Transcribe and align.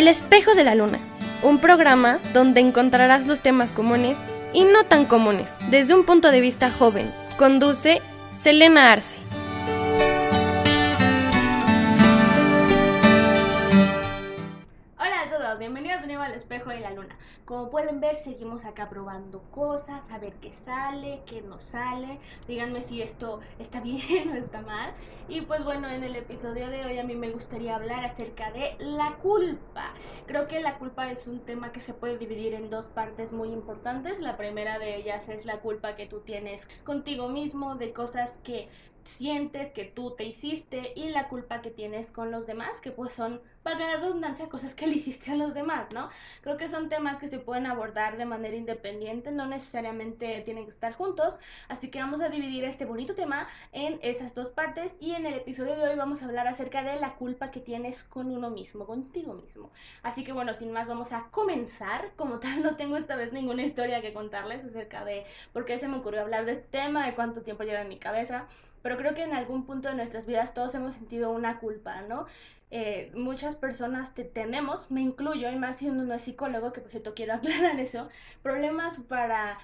El 0.00 0.08
espejo 0.08 0.54
de 0.54 0.64
la 0.64 0.74
luna, 0.74 0.98
un 1.42 1.58
programa 1.58 2.20
donde 2.32 2.62
encontrarás 2.62 3.26
los 3.26 3.42
temas 3.42 3.74
comunes 3.74 4.16
y 4.54 4.64
no 4.64 4.84
tan 4.84 5.04
comunes 5.04 5.58
desde 5.70 5.92
un 5.92 6.04
punto 6.04 6.30
de 6.30 6.40
vista 6.40 6.70
joven. 6.70 7.12
Conduce 7.36 8.00
Selena 8.34 8.92
Arce. 8.92 9.19
Al 16.20 16.34
espejo 16.34 16.70
de 16.70 16.80
la 16.80 16.90
luna. 16.90 17.18
Como 17.44 17.70
pueden 17.70 18.00
ver, 18.00 18.16
seguimos 18.16 18.64
acá 18.64 18.88
probando 18.88 19.42
cosas, 19.50 20.02
a 20.10 20.18
ver 20.18 20.34
qué 20.34 20.52
sale, 20.52 21.22
qué 21.26 21.42
no 21.42 21.60
sale. 21.60 22.18
Díganme 22.46 22.80
si 22.80 23.02
esto 23.02 23.40
está 23.58 23.80
bien 23.82 24.30
o 24.30 24.34
está 24.34 24.62
mal. 24.62 24.92
Y 25.28 25.42
pues 25.42 25.64
bueno, 25.64 25.88
en 25.88 26.04
el 26.04 26.16
episodio 26.16 26.68
de 26.68 26.84
hoy 26.84 26.98
a 26.98 27.04
mí 27.04 27.14
me 27.14 27.30
gustaría 27.30 27.76
hablar 27.76 28.04
acerca 28.04 28.50
de 28.52 28.76
la 28.78 29.16
culpa. 29.16 29.92
Creo 30.26 30.46
que 30.46 30.60
la 30.60 30.78
culpa 30.78 31.10
es 31.10 31.26
un 31.26 31.40
tema 31.40 31.72
que 31.72 31.80
se 31.80 31.94
puede 31.94 32.18
dividir 32.18 32.54
en 32.54 32.70
dos 32.70 32.86
partes 32.86 33.32
muy 33.32 33.52
importantes. 33.52 34.20
La 34.20 34.36
primera 34.36 34.78
de 34.78 34.96
ellas 34.96 35.28
es 35.28 35.44
la 35.44 35.60
culpa 35.60 35.94
que 35.94 36.06
tú 36.06 36.20
tienes 36.20 36.68
contigo 36.84 37.28
mismo 37.28 37.76
de 37.76 37.92
cosas 37.92 38.32
que 38.42 38.68
sientes 39.04 39.68
que 39.72 39.84
tú 39.84 40.14
te 40.16 40.24
hiciste 40.24 40.92
y 40.94 41.10
la 41.10 41.28
culpa 41.28 41.62
que 41.62 41.70
tienes 41.70 42.10
con 42.10 42.30
los 42.30 42.46
demás, 42.46 42.80
que 42.80 42.90
pues 42.90 43.12
son, 43.12 43.40
para 43.62 43.78
la 43.78 43.96
redundancia, 43.96 44.48
cosas 44.48 44.74
que 44.74 44.86
le 44.86 44.96
hiciste 44.96 45.30
a 45.30 45.36
los 45.36 45.54
demás, 45.54 45.86
¿no? 45.94 46.08
Creo 46.40 46.56
que 46.56 46.68
son 46.68 46.88
temas 46.88 47.18
que 47.18 47.28
se 47.28 47.38
pueden 47.38 47.66
abordar 47.66 48.16
de 48.16 48.24
manera 48.24 48.56
independiente, 48.56 49.32
no 49.32 49.46
necesariamente 49.46 50.40
tienen 50.42 50.64
que 50.64 50.70
estar 50.70 50.92
juntos, 50.92 51.38
así 51.68 51.88
que 51.88 52.00
vamos 52.00 52.20
a 52.20 52.28
dividir 52.28 52.64
este 52.64 52.84
bonito 52.84 53.14
tema 53.14 53.48
en 53.72 53.98
esas 54.02 54.34
dos 54.34 54.48
partes 54.50 54.92
y 55.00 55.12
en 55.12 55.26
el 55.26 55.34
episodio 55.34 55.76
de 55.76 55.88
hoy 55.88 55.96
vamos 55.96 56.22
a 56.22 56.26
hablar 56.26 56.46
acerca 56.46 56.82
de 56.82 56.96
la 56.96 57.14
culpa 57.14 57.50
que 57.50 57.60
tienes 57.60 58.04
con 58.04 58.30
uno 58.30 58.50
mismo, 58.50 58.86
contigo 58.86 59.34
mismo. 59.34 59.70
Así 60.02 60.24
que 60.24 60.32
bueno, 60.32 60.54
sin 60.54 60.72
más 60.72 60.88
vamos 60.88 61.12
a 61.12 61.28
comenzar, 61.30 62.12
como 62.16 62.38
tal 62.40 62.62
no 62.62 62.76
tengo 62.76 62.96
esta 62.96 63.16
vez 63.16 63.32
ninguna 63.32 63.62
historia 63.62 64.00
que 64.00 64.12
contarles 64.12 64.64
acerca 64.64 65.04
de 65.04 65.24
por 65.52 65.64
qué 65.64 65.78
se 65.78 65.88
me 65.88 65.98
ocurrió 65.98 66.22
hablar 66.22 66.44
de 66.44 66.52
este 66.52 66.68
tema, 66.68 67.06
de 67.06 67.14
cuánto 67.14 67.42
tiempo 67.42 67.64
lleva 67.64 67.82
en 67.82 67.88
mi 67.88 67.98
cabeza 67.98 68.46
pero 68.82 68.96
creo 68.96 69.14
que 69.14 69.22
en 69.22 69.34
algún 69.34 69.64
punto 69.64 69.88
de 69.88 69.94
nuestras 69.94 70.26
vidas 70.26 70.54
todos 70.54 70.74
hemos 70.74 70.94
sentido 70.94 71.30
una 71.30 71.58
culpa, 71.58 72.02
¿no? 72.02 72.26
Eh, 72.72 73.10
muchas 73.16 73.56
personas 73.56 74.14
te, 74.14 74.24
tenemos, 74.24 74.90
me 74.92 75.00
incluyo, 75.00 75.50
y 75.50 75.56
más 75.56 75.78
si 75.78 75.88
uno 75.88 76.04
no 76.04 76.14
es 76.14 76.22
psicólogo, 76.22 76.72
que 76.72 76.80
por 76.80 76.90
cierto 76.90 77.14
quiero 77.14 77.34
aclarar 77.34 77.80
eso, 77.80 78.08
problemas 78.42 78.98
para 79.00 79.58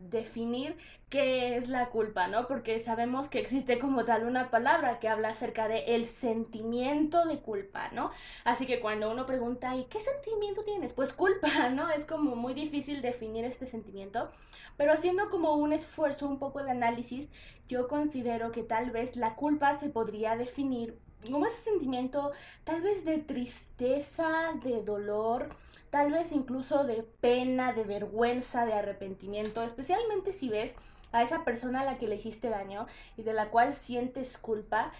definir 0.00 0.76
qué 1.10 1.56
es 1.56 1.68
la 1.68 1.90
culpa, 1.90 2.28
¿no? 2.28 2.48
Porque 2.48 2.80
sabemos 2.80 3.28
que 3.28 3.38
existe 3.40 3.78
como 3.78 4.04
tal 4.04 4.24
una 4.24 4.50
palabra 4.50 4.98
que 4.98 5.08
habla 5.08 5.28
acerca 5.28 5.68
de 5.68 5.94
el 5.94 6.04
sentimiento 6.06 7.26
de 7.26 7.40
culpa, 7.40 7.90
¿no? 7.92 8.10
Así 8.44 8.66
que 8.66 8.80
cuando 8.80 9.10
uno 9.10 9.26
pregunta, 9.26 9.76
¿y 9.76 9.84
qué 9.84 10.00
sentimiento 10.00 10.64
tienes? 10.64 10.92
Pues 10.92 11.12
culpa, 11.12 11.48
¿no? 11.70 11.90
Es 11.90 12.04
como 12.06 12.36
muy 12.36 12.54
difícil 12.54 13.02
definir 13.02 13.44
este 13.44 13.66
sentimiento, 13.66 14.30
pero 14.76 14.92
haciendo 14.92 15.28
como 15.30 15.54
un 15.54 15.72
esfuerzo, 15.72 16.26
un 16.26 16.38
poco 16.38 16.62
de 16.62 16.70
análisis, 16.70 17.28
yo 17.68 17.86
considero 17.88 18.50
que 18.52 18.62
tal 18.62 18.90
vez 18.90 19.16
la 19.16 19.34
culpa 19.36 19.78
se 19.78 19.88
podría 19.90 20.36
definir 20.36 20.98
como 21.24 21.46
ese 21.46 21.62
sentimiento 21.62 22.32
tal 22.64 22.82
vez 22.82 23.04
de 23.04 23.18
tristeza, 23.18 24.52
de 24.62 24.82
dolor, 24.82 25.48
tal 25.90 26.10
vez 26.10 26.32
incluso 26.32 26.84
de 26.84 27.02
pena, 27.20 27.72
de 27.72 27.84
vergüenza, 27.84 28.66
de 28.66 28.74
arrepentimiento, 28.74 29.62
especialmente 29.62 30.32
si 30.32 30.48
ves 30.48 30.76
a 31.12 31.22
esa 31.22 31.44
persona 31.44 31.80
a 31.80 31.84
la 31.84 31.98
que 31.98 32.08
le 32.08 32.16
hiciste 32.16 32.48
daño 32.48 32.86
y 33.16 33.22
de 33.22 33.32
la 33.32 33.50
cual 33.50 33.74
sientes 33.74 34.38
culpa, 34.38 34.92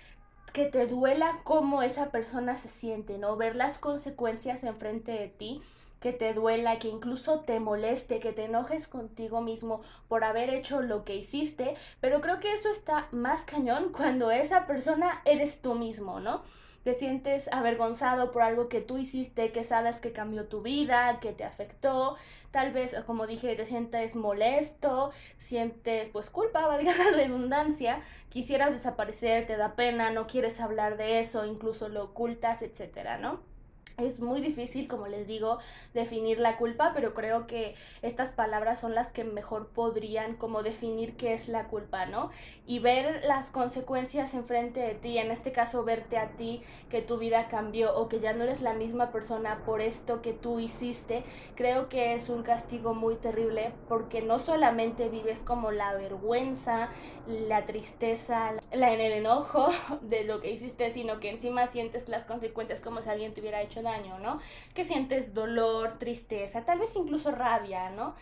que 0.53 0.67
te 0.67 0.87
duela 0.87 1.41
cómo 1.45 1.83
esa 1.83 2.11
persona 2.11 2.57
se 2.57 2.69
siente, 2.69 3.19
¿no? 3.19 3.37
Ver 3.37 3.57
las 3.57 3.79
consecuencias 3.79 4.65
enfrente 4.65 5.13
de 5.13 5.29
ti 5.29 5.61
que 6.07 6.13
te 6.13 6.35
duela, 6.35 6.79
que 6.79 6.87
incluso 6.87 7.41
te 7.41 7.59
moleste, 7.59 8.21
que 8.21 8.33
te 8.33 8.45
enojes 8.45 8.87
contigo 8.87 9.41
mismo 9.41 9.83
por 10.07 10.23
haber 10.23 10.51
hecho 10.51 10.81
lo 10.81 11.05
que 11.05 11.17
hiciste, 11.17 11.75
pero 12.01 12.21
creo 12.21 12.39
que 12.39 12.53
eso 12.53 12.69
está 12.69 13.09
más 13.11 13.43
cañón 13.43 13.91
cuando 13.97 14.31
esa 14.31 14.69
persona 14.69 15.21
eres 15.25 15.61
tú 15.63 15.75
mismo, 15.75 16.21
¿no? 16.21 16.45
Te 16.85 16.95
sientes 16.95 17.49
avergonzado 17.53 18.31
por 18.31 18.43
algo 18.43 18.69
que 18.69 18.81
tú 18.81 18.99
hiciste, 18.99 19.51
que 19.51 19.65
sabes 19.65 19.97
que 19.97 20.13
cambió 20.13 20.47
tu 20.47 20.63
vida, 20.63 21.19
que 21.19 21.33
te 21.33 21.43
afectó, 21.43 22.15
tal 22.53 22.71
vez, 22.71 22.95
como 23.05 23.27
dije, 23.27 23.57
te 23.57 23.67
sientes 23.67 24.15
molesto, 24.15 25.11
sientes 25.39 26.09
pues 26.11 26.31
culpa, 26.31 26.67
valga 26.69 26.95
la 26.97 27.17
redundancia, 27.17 28.01
quisieras 28.29 28.71
desaparecer, 28.71 29.49
te 29.49 29.57
da 29.57 29.75
pena, 29.75 30.13
no 30.13 30.29
quieres 30.29 30.61
hablar 30.61 30.97
de 30.99 31.19
eso, 31.19 31.45
incluso 31.45 31.89
lo 31.89 32.05
ocultas, 32.05 32.63
etcétera, 32.63 33.19
¿no? 33.19 33.56
Es 33.99 34.21
muy 34.21 34.43
difícil, 34.43 34.89
como 34.89 35.07
les 35.07 35.27
digo, 35.27 35.59
definir 35.95 36.39
la 36.39 36.59
culpa, 36.59 36.93
pero 36.95 37.15
creo 37.15 37.47
que 37.47 37.75
estas 38.03 38.31
palabras 38.31 38.79
son 38.79 38.95
las 38.95 39.09
que 39.09 39.25
mejor 39.25 39.69
podrían 39.73 40.37
como 40.37 40.63
definir 40.63 41.17
qué 41.17 41.33
es 41.33 41.49
la 41.49 41.67
culpa, 41.69 42.05
¿no? 42.05 42.31
Y 42.67 42.79
ver 42.81 43.25
las 43.25 43.51
consecuencias 43.51 44.35
enfrente 44.35 44.81
de 44.81 44.97
ti, 44.97 45.17
en 45.17 45.31
este 45.31 45.51
caso 45.51 45.83
verte 45.83 46.19
a 46.19 46.37
ti 46.37 46.63
que 46.91 47.01
tu 47.01 47.17
vida 47.17 47.49
cambió 47.49 47.97
o 47.97 48.07
que 48.07 48.21
ya 48.21 48.35
no 48.35 48.45
eres 48.45 48.61
la 48.61 48.75
misma 48.75 49.11
persona 49.11 49.63
por 49.65 49.81
esto 49.81 50.21
que 50.21 50.35
tú 50.35 50.61
hiciste, 50.61 51.25
creo 51.55 51.89
que 51.89 52.13
es 52.13 52.29
un 52.29 52.43
castigo 52.43 52.93
muy 52.93 53.17
terrible 53.17 53.77
porque 53.89 54.21
no 54.21 54.39
solamente 54.41 55.09
vives 55.09 55.43
como 55.43 55.71
la 55.71 55.95
vergüenza, 55.95 56.91
la 57.25 57.65
tristeza, 57.65 58.53
la, 58.73 58.93
en 58.93 59.01
el 59.01 59.13
enojo 59.13 59.69
de 60.03 60.25
lo 60.25 60.41
que 60.43 60.51
hiciste, 60.51 60.91
sino 60.91 61.19
que 61.19 61.31
encima 61.31 61.67
sientes 61.69 62.09
las 62.11 62.25
consecuencias 62.27 62.81
como 62.83 63.01
si 63.01 63.09
alguien 63.09 63.33
te 63.33 63.41
hubiera 63.41 63.63
hecho 63.63 63.83
daño, 63.87 64.19
¿no? 64.19 64.39
Que 64.75 64.85
sientes 64.85 65.35
dolor, 65.35 65.99
tristeza, 65.99 66.65
tal 66.65 66.79
vez 66.79 66.95
incluso 66.97 67.31
rabia, 67.31 67.91
¿no? 67.91 68.15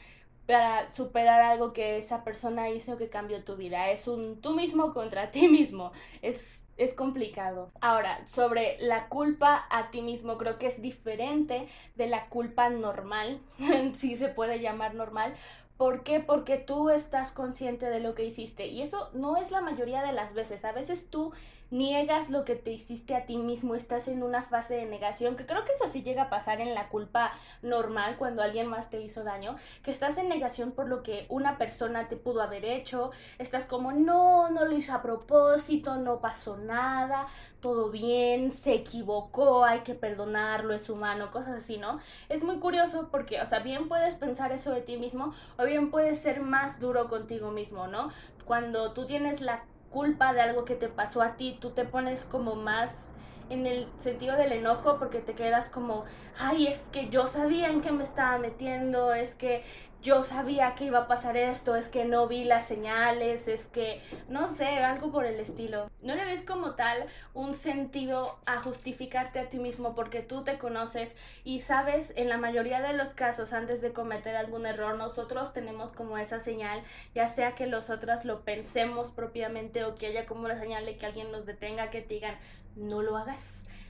Para 0.47 0.91
superar 0.91 1.41
algo 1.41 1.73
que 1.73 1.99
esa 1.99 2.23
persona 2.25 2.69
hizo 2.71 2.99
que 2.99 3.09
cambió 3.09 3.45
tu 3.45 3.57
vida. 3.57 3.91
Es 3.91 4.07
un 4.09 4.41
tú 4.41 4.55
mismo 4.55 4.93
contra 4.95 5.31
ti 5.33 5.49
mismo. 5.49 5.93
Es 6.23 6.65
es 6.77 6.95
complicado. 6.95 7.71
Ahora, 7.81 8.27
sobre 8.27 8.77
la 8.81 9.09
culpa 9.09 9.67
a 9.71 9.91
ti 9.91 10.03
mismo, 10.03 10.39
creo 10.39 10.59
que 10.59 10.67
es 10.67 10.83
diferente 10.83 11.69
de 11.95 12.09
la 12.09 12.29
culpa 12.29 12.69
normal, 12.71 13.41
si 13.95 14.17
se 14.17 14.29
puede 14.29 14.61
llamar 14.61 14.95
normal. 14.95 15.35
¿Por 15.77 16.05
qué? 16.05 16.21
Porque 16.21 16.57
tú 16.57 16.91
estás 16.91 17.33
consciente 17.33 17.87
de 17.91 18.01
lo 18.01 18.15
que 18.15 18.25
hiciste. 18.25 18.69
Y 18.69 18.83
eso 18.83 19.11
no 19.13 19.37
es 19.37 19.51
la 19.51 19.61
mayoría 19.61 20.03
de 20.03 20.13
las 20.13 20.33
veces. 20.33 20.65
A 20.65 20.73
veces 20.73 21.11
tú 21.11 21.33
niegas 21.75 22.31
lo 22.31 22.45
que 22.45 22.55
te 22.55 22.71
hiciste 22.71 23.17
a 23.17 23.27
ti 23.27 23.37
mismo, 23.37 23.75
estás 23.75 24.07
en 24.07 24.23
una 24.23 24.43
fase 24.43 24.75
de 24.75 24.87
negación, 24.87 25.35
que 25.35 25.45
creo 25.45 25.65
que 25.65 25.73
eso 25.73 25.89
sí 25.89 26.03
llega 26.03 26.23
a 26.23 26.31
pasar 26.31 26.61
en 26.61 26.73
la 26.73 26.89
culpa 26.89 27.33
normal 27.63 28.17
cuando 28.17 28.43
alguien 28.43 28.69
más 28.69 28.91
te 28.91 29.01
hizo 29.01 29.25
daño, 29.25 29.57
que 29.83 29.91
estás 29.91 30.17
en 30.17 30.29
negación 30.29 30.71
por 30.71 30.89
lo 30.89 31.03
que 31.03 31.27
una 31.29 31.59
persona 31.59 32.07
te 32.07 32.17
pudo 32.17 32.43
haber 32.43 32.65
hecho, 32.65 33.11
estás 33.39 33.67
como, 33.67 33.93
no, 33.93 34.51
no 34.51 34.65
lo 34.65 34.77
hizo 34.77 34.95
a 34.95 35.03
propósito, 35.03 35.97
no 35.97 36.21
pasó 36.21 36.57
nada, 36.57 37.27
todo 37.61 37.91
bien, 37.91 38.53
se 38.53 38.75
equivocó, 38.75 39.65
hay 39.65 39.81
que 39.81 39.95
perdonarlo, 39.95 40.75
es 40.75 40.89
humano, 40.89 41.33
cosas 41.33 41.59
así, 41.59 41.79
¿no? 41.79 41.99
Es 42.29 42.45
muy 42.45 42.61
curioso 42.61 43.09
porque, 43.11 43.41
o 43.41 43.47
sea, 43.47 43.59
bien 43.59 43.89
puedes 43.89 44.15
pensar 44.15 44.53
eso 44.53 44.71
de 44.71 44.81
ti 44.81 44.97
mismo 44.97 45.35
o 45.59 45.65
bien 45.65 45.91
puedes 45.91 46.21
ser 46.21 46.41
más 46.41 46.79
duro 46.79 47.09
contigo 47.09 47.51
mismo, 47.51 47.89
¿no? 47.89 48.11
Cuando 48.45 48.93
tú 48.93 49.07
tienes 49.07 49.41
la 49.41 49.65
culpa 49.95 50.33
de 50.33 50.41
algo 50.43 50.65
que 50.65 50.75
te 50.75 50.89
pasó 50.89 51.23
a 51.23 51.37
ti, 51.37 51.57
tú 51.61 51.71
te 51.73 51.85
pones 51.85 52.25
como 52.27 52.57
más 52.57 53.15
en 53.49 53.67
el 53.67 53.95
sentido 53.99 54.37
del 54.37 54.51
enojo 54.53 54.99
porque 54.99 55.21
te 55.21 55.37
quedas 55.37 55.71
como, 55.71 56.05
ay, 56.37 56.67
es 56.67 56.81
que 56.93 57.11
yo 57.11 57.29
sabía 57.29 57.69
en 57.69 57.81
qué 57.81 57.93
me 57.93 58.03
estaba 58.03 58.39
metiendo, 58.39 59.15
es 59.15 59.37
que 59.37 59.63
yo 60.05 60.23
sabía 60.23 60.75
que 60.75 60.85
iba 60.85 60.99
a 60.99 61.09
pasar 61.09 61.39
esto, 61.39 61.77
es 61.77 61.89
que 61.89 62.05
no 62.05 62.29
vi 62.29 62.45
las 62.45 62.67
señales, 62.67 63.49
es 63.49 63.65
que, 63.67 64.03
no 64.29 64.49
sé, 64.49 64.67
algo 64.67 65.11
por 65.11 65.25
el 65.25 65.41
estilo. 65.41 65.91
No 66.03 66.15
le 66.15 66.27
ves 66.27 66.43
como 66.43 66.75
tal 66.75 67.07
un 67.33 67.55
sentido 67.55 68.39
a 68.45 68.61
justificarte 68.61 69.39
a 69.39 69.49
ti 69.49 69.59
mismo 69.59 69.95
porque 69.95 70.21
tú 70.21 70.45
te 70.45 70.59
conoces 70.59 71.17
y 71.43 71.63
sabes, 71.63 72.13
en 72.17 72.29
la 72.29 72.37
mayoría 72.37 72.83
de 72.83 72.93
los 72.93 73.15
casos, 73.15 73.55
antes 73.55 73.81
de 73.81 73.95
cometer 73.95 74.37
algún 74.37 74.67
error, 74.67 74.95
nosotros 74.95 75.55
tenemos 75.55 75.93
como 75.93 76.19
esa 76.19 76.39
señal, 76.39 76.83
ya 77.15 77.29
sea 77.29 77.55
que 77.55 77.67
los 77.67 77.89
otros 77.89 78.27
lo 78.27 78.43
pensemos 78.43 79.11
propiamente 79.11 79.85
o 79.85 79.95
que 79.95 80.09
haya 80.09 80.27
como 80.27 80.45
una 80.45 80.61
señal 80.61 80.85
de 80.85 80.99
que 80.99 81.07
alguien 81.07 81.33
nos 81.33 81.47
detenga, 81.47 81.89
que 81.89 82.03
te 82.03 82.15
digan, 82.15 82.37
no 82.77 83.01
lo 83.01 83.17
hagas 83.17 83.41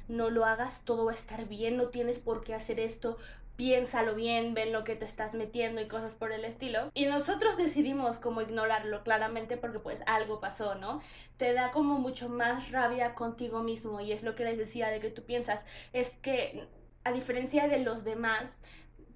no 0.06 0.28
lo 0.28 0.44
hagas, 0.44 0.82
todo 0.84 1.06
va 1.06 1.12
a 1.12 1.14
estar 1.14 1.48
bien, 1.48 1.78
no 1.78 1.86
tienes 1.86 2.18
por 2.18 2.44
qué 2.44 2.54
hacer 2.54 2.78
esto, 2.78 3.16
piénsalo 3.56 4.14
bien, 4.14 4.54
ven 4.54 4.72
lo 4.72 4.84
que 4.84 4.96
te 4.96 5.04
estás 5.04 5.34
metiendo 5.34 5.80
y 5.80 5.88
cosas 5.88 6.12
por 6.12 6.32
el 6.32 6.44
estilo. 6.44 6.90
Y 6.94 7.06
nosotros 7.06 7.56
decidimos 7.56 8.18
como 8.18 8.42
ignorarlo 8.42 9.02
claramente 9.02 9.56
porque 9.56 9.78
pues 9.78 10.02
algo 10.06 10.40
pasó, 10.40 10.74
¿no? 10.74 11.00
Te 11.36 11.52
da 11.52 11.70
como 11.70 11.98
mucho 11.98 12.28
más 12.28 12.70
rabia 12.70 13.14
contigo 13.14 13.62
mismo 13.62 14.00
y 14.00 14.12
es 14.12 14.22
lo 14.22 14.34
que 14.34 14.44
les 14.44 14.58
decía 14.58 14.88
de 14.88 15.00
que 15.00 15.10
tú 15.10 15.22
piensas, 15.22 15.64
es 15.92 16.10
que 16.22 16.66
a 17.04 17.12
diferencia 17.12 17.68
de 17.68 17.78
los 17.78 18.02
demás, 18.02 18.58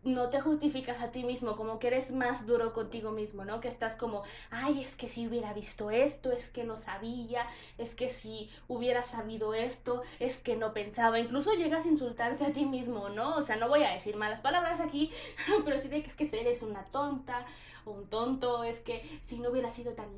no 0.04 0.30
te 0.30 0.40
justificas 0.40 1.02
a 1.02 1.10
ti 1.10 1.24
mismo, 1.24 1.56
como 1.56 1.78
que 1.78 1.88
eres 1.88 2.12
más 2.12 2.46
duro 2.46 2.72
contigo 2.72 3.10
mismo, 3.10 3.44
¿no? 3.44 3.60
Que 3.60 3.68
estás 3.68 3.94
como, 3.96 4.22
ay, 4.50 4.80
es 4.80 4.96
que 4.96 5.08
si 5.08 5.26
hubiera 5.26 5.52
visto 5.52 5.90
esto, 5.90 6.30
es 6.32 6.50
que 6.50 6.64
no 6.64 6.76
sabía, 6.76 7.46
es 7.78 7.94
que 7.94 8.08
si 8.08 8.50
hubiera 8.68 9.02
sabido 9.02 9.54
esto, 9.54 10.02
es 10.20 10.38
que 10.38 10.56
no 10.56 10.72
pensaba, 10.72 11.18
incluso 11.18 11.52
llegas 11.54 11.84
a 11.84 11.88
insultarte 11.88 12.44
a 12.44 12.52
ti 12.52 12.64
mismo, 12.64 13.08
¿no? 13.08 13.36
O 13.36 13.42
sea, 13.42 13.56
no 13.56 13.68
voy 13.68 13.82
a 13.82 13.90
decir 13.92 14.16
malas 14.16 14.40
palabras 14.40 14.80
aquí, 14.80 15.10
pero 15.64 15.78
sí 15.78 15.88
de 15.88 16.02
que 16.02 16.08
es 16.08 16.14
que 16.14 16.30
eres 16.40 16.62
una 16.62 16.84
tonta 16.86 17.46
o 17.84 17.92
un 17.92 18.06
tonto, 18.06 18.64
es 18.64 18.78
que 18.80 19.02
si 19.26 19.38
no 19.38 19.50
hubiera 19.50 19.70
sido 19.70 19.94
tan 19.94 20.08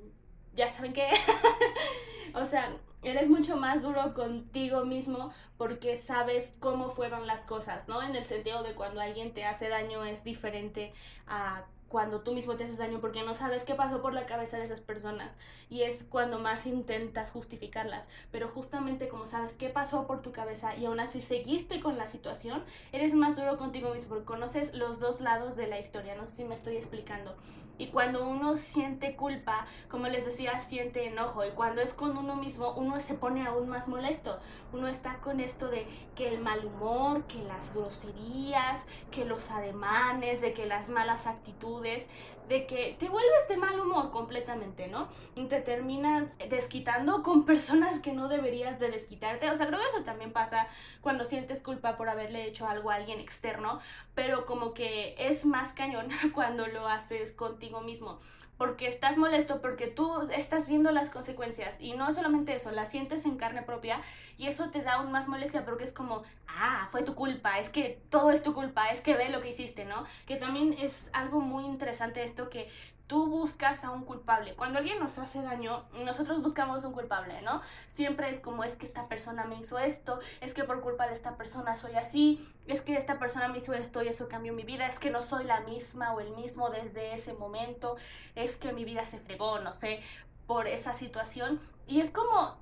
ya 0.55 0.73
saben 0.73 0.93
qué. 0.93 1.08
o 2.35 2.44
sea, 2.44 2.76
eres 3.02 3.29
mucho 3.29 3.56
más 3.56 3.82
duro 3.82 4.14
contigo 4.14 4.85
mismo 4.85 5.32
porque 5.56 5.97
sabes 5.97 6.52
cómo 6.61 6.91
fueron 6.91 7.26
las 7.26 7.44
cosas, 7.47 7.88
¿no? 7.88 8.02
En 8.02 8.14
el 8.14 8.25
sentido 8.25 8.62
de 8.62 8.75
cuando 8.75 9.00
alguien 9.00 9.32
te 9.32 9.44
hace 9.44 9.69
daño 9.69 10.05
es 10.05 10.25
diferente 10.25 10.93
a 11.26 11.64
cuando 11.91 12.21
tú 12.21 12.33
mismo 12.33 12.57
te 12.57 12.63
haces 12.65 12.79
daño 12.79 13.01
porque 13.01 13.25
no 13.25 13.35
sabes 13.35 13.65
qué 13.65 13.75
pasó 13.75 14.01
por 14.01 14.15
la 14.15 14.25
cabeza 14.25 14.57
de 14.57 14.65
esas 14.65 14.81
personas 14.81 15.33
y 15.69 15.83
es 15.83 16.05
cuando 16.05 16.39
más 16.39 16.65
intentas 16.65 17.33
justificarlas, 17.33 18.09
pero 18.31 18.49
justamente 18.49 19.09
como 19.09 19.27
sabes 19.27 19.53
qué 19.55 19.71
pasó 19.71 20.07
por 20.07 20.23
tu 20.23 20.31
cabeza 20.31 20.77
y 20.77 20.87
aún 20.87 21.01
así 21.01 21.21
seguiste 21.21 21.81
con 21.81 21.99
la 21.99 22.07
situación, 22.07 22.63
eres 22.93 23.15
más 23.15 23.35
duro 23.35 23.57
contigo 23.57 23.93
mismo 23.93 24.11
porque 24.11 24.25
conoces 24.25 24.73
los 24.73 25.01
dos 25.01 25.21
lados 25.21 25.57
de 25.57 25.67
la 25.67 25.81
historia, 25.81 26.15
no 26.15 26.27
sé 26.27 26.37
si 26.37 26.45
me 26.45 26.55
estoy 26.55 26.77
explicando. 26.77 27.35
Y 27.81 27.87
cuando 27.87 28.29
uno 28.29 28.57
siente 28.57 29.17
culpa, 29.17 29.65
como 29.89 30.07
les 30.07 30.27
decía, 30.27 30.61
siente 30.61 31.07
enojo. 31.07 31.47
Y 31.47 31.53
cuando 31.53 31.81
es 31.81 31.95
con 31.95 32.15
uno 32.19 32.37
mismo, 32.37 32.75
uno 32.75 33.01
se 33.01 33.15
pone 33.15 33.47
aún 33.47 33.71
más 33.71 33.89
molesto. 33.89 34.39
Uno 34.71 34.87
está 34.87 35.17
con 35.21 35.41
esto 35.41 35.69
de 35.69 35.87
que 36.15 36.29
el 36.29 36.41
mal 36.41 36.63
humor, 36.63 37.25
que 37.25 37.43
las 37.45 37.73
groserías, 37.73 38.85
que 39.11 39.25
los 39.25 39.51
ademanes, 39.51 40.43
de 40.43 40.53
que 40.53 40.67
las 40.67 40.91
malas 40.91 41.27
actitudes, 41.27 41.80
de 41.81 42.67
que 42.67 42.97
te 42.99 43.09
vuelves 43.09 43.49
de 43.49 43.56
mal 43.56 43.79
humor 43.79 44.11
completamente, 44.11 44.88
¿no? 44.88 45.09
Y 45.35 45.47
te 45.47 45.61
terminas 45.61 46.37
desquitando 46.49 47.23
con 47.23 47.44
personas 47.44 48.00
que 48.00 48.12
no 48.12 48.29
deberías 48.29 48.79
de 48.81 48.91
desquitarte. 48.91 49.50
O 49.50 49.56
sea, 49.56 49.67
creo 49.67 49.79
que 49.79 49.97
eso 49.97 50.05
también 50.05 50.32
pasa 50.32 50.67
cuando 51.00 51.25
sientes 51.25 51.61
culpa 51.61 51.97
por 51.97 52.09
haberle 52.09 52.47
hecho 52.47 52.67
algo 52.67 52.91
a 52.91 52.97
alguien 52.97 53.21
externo, 53.21 53.81
pero 54.15 54.44
como 54.47 54.75
que 54.75 55.15
es 55.19 55.44
más 55.44 55.73
cañón 55.73 56.09
cuando 56.35 56.67
lo 56.67 56.88
haces 56.88 57.32
contigo 57.32 57.81
mismo 57.81 58.21
porque 58.61 58.89
estás 58.89 59.17
molesto, 59.17 59.62
porque 59.62 59.87
tú 59.87 60.29
estás 60.37 60.69
viendo 60.69 60.93
las 60.93 61.09
consecuencias 61.09 61.75
y 61.79 61.95
no 61.95 62.12
solamente 62.12 62.55
eso, 62.55 62.71
las 62.71 62.91
sientes 62.91 63.25
en 63.25 63.39
carne 63.39 63.62
propia 63.62 64.03
y 64.37 64.49
eso 64.49 64.69
te 64.69 64.83
da 64.83 64.97
aún 64.97 65.11
más 65.11 65.29
molestia 65.29 65.65
porque 65.65 65.85
es 65.85 65.93
como, 65.93 66.25
ah, 66.47 66.87
fue 66.93 67.03
tu 67.03 67.15
culpa, 67.15 67.59
es 67.59 67.71
que 67.71 68.03
todo 68.11 68.31
es 68.31 68.43
tu 68.43 68.53
culpa, 68.53 68.91
es 68.91 69.01
que 69.01 69.17
ve 69.17 69.31
lo 69.31 69.41
que 69.41 69.49
hiciste, 69.49 69.87
¿no? 69.87 70.05
Que 70.27 70.37
también 70.37 70.75
es 70.79 71.09
algo 71.15 71.41
muy 71.41 71.65
interesante 71.65 72.23
esto 72.23 72.51
que 72.51 72.69
tú 73.11 73.27
buscas 73.27 73.83
a 73.83 73.91
un 73.91 74.05
culpable. 74.05 74.55
Cuando 74.55 74.79
alguien 74.79 75.01
nos 75.01 75.19
hace 75.19 75.43
daño, 75.43 75.85
nosotros 76.05 76.41
buscamos 76.41 76.85
un 76.85 76.93
culpable, 76.93 77.43
¿no? 77.43 77.61
Siempre 77.97 78.31
es 78.31 78.39
como 78.39 78.62
es 78.62 78.77
que 78.77 78.87
esta 78.87 79.09
persona 79.09 79.47
me 79.47 79.59
hizo 79.59 79.81
esto, 79.81 80.21
es 80.41 80.55
que 80.55 80.62
por 80.62 80.81
culpa 80.81 81.09
de 81.09 81.15
esta 81.15 81.37
persona 81.37 81.77
soy 81.77 81.97
así, 81.97 82.49
es 82.69 82.83
que 82.83 82.95
esta 82.95 83.19
persona 83.19 83.49
me 83.49 83.59
hizo 83.59 83.75
esto 83.75 84.01
y 84.01 84.07
eso 84.07 84.29
cambió 84.29 84.53
mi 84.53 84.62
vida, 84.62 84.87
es 84.87 85.01
que 85.01 85.11
no 85.11 85.23
soy 85.23 85.43
la 85.43 85.59
misma 85.62 86.15
o 86.15 86.21
el 86.21 86.31
mismo 86.37 86.71
desde 86.71 87.12
ese 87.12 87.33
momento, 87.33 87.97
es 88.37 88.57
que 88.57 88.73
mi 88.73 88.85
vida 88.85 89.05
se 89.07 89.19
fregó, 89.19 89.59
no 89.59 89.73
sé, 89.73 89.99
por 90.47 90.69
esa 90.69 90.95
situación. 90.95 91.59
Y 91.89 92.03
es 92.03 92.12
como, 92.12 92.59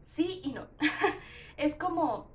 sí 0.00 0.40
y 0.42 0.54
no. 0.54 0.66
es 1.56 1.76
como 1.76 2.33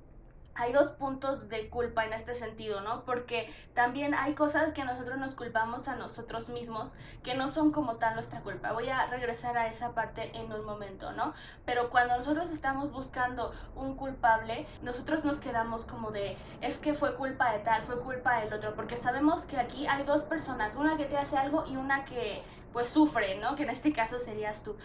hay 0.60 0.72
dos 0.72 0.90
puntos 0.90 1.48
de 1.48 1.70
culpa 1.70 2.04
en 2.04 2.12
este 2.12 2.34
sentido, 2.34 2.82
¿no? 2.82 3.04
Porque 3.04 3.50
también 3.74 4.14
hay 4.14 4.34
cosas 4.34 4.72
que 4.72 4.84
nosotros 4.84 5.18
nos 5.18 5.34
culpamos 5.34 5.88
a 5.88 5.96
nosotros 5.96 6.50
mismos 6.50 6.92
que 7.22 7.34
no 7.34 7.48
son 7.48 7.72
como 7.72 7.96
tal 7.96 8.14
nuestra 8.14 8.40
culpa. 8.42 8.72
Voy 8.72 8.88
a 8.90 9.06
regresar 9.06 9.56
a 9.56 9.68
esa 9.68 9.94
parte 9.94 10.36
en 10.36 10.52
un 10.52 10.64
momento, 10.66 11.12
¿no? 11.12 11.32
Pero 11.64 11.88
cuando 11.88 12.14
nosotros 12.16 12.50
estamos 12.50 12.92
buscando 12.92 13.52
un 13.74 13.96
culpable, 13.96 14.66
nosotros 14.82 15.24
nos 15.24 15.38
quedamos 15.38 15.86
como 15.86 16.10
de, 16.10 16.36
es 16.60 16.76
que 16.78 16.92
fue 16.92 17.16
culpa 17.16 17.52
de 17.52 17.60
tal, 17.60 17.82
fue 17.82 17.98
culpa 17.98 18.40
del 18.40 18.52
otro, 18.52 18.74
porque 18.74 18.98
sabemos 18.98 19.42
que 19.42 19.58
aquí 19.58 19.86
hay 19.86 20.04
dos 20.04 20.22
personas, 20.24 20.76
una 20.76 20.98
que 20.98 21.06
te 21.06 21.16
hace 21.16 21.38
algo 21.38 21.64
y 21.66 21.76
una 21.76 22.04
que 22.04 22.42
pues 22.74 22.88
sufre, 22.88 23.36
¿no? 23.36 23.54
Que 23.54 23.62
en 23.62 23.70
este 23.70 23.92
caso 23.92 24.18
serías 24.18 24.62
tú. 24.62 24.76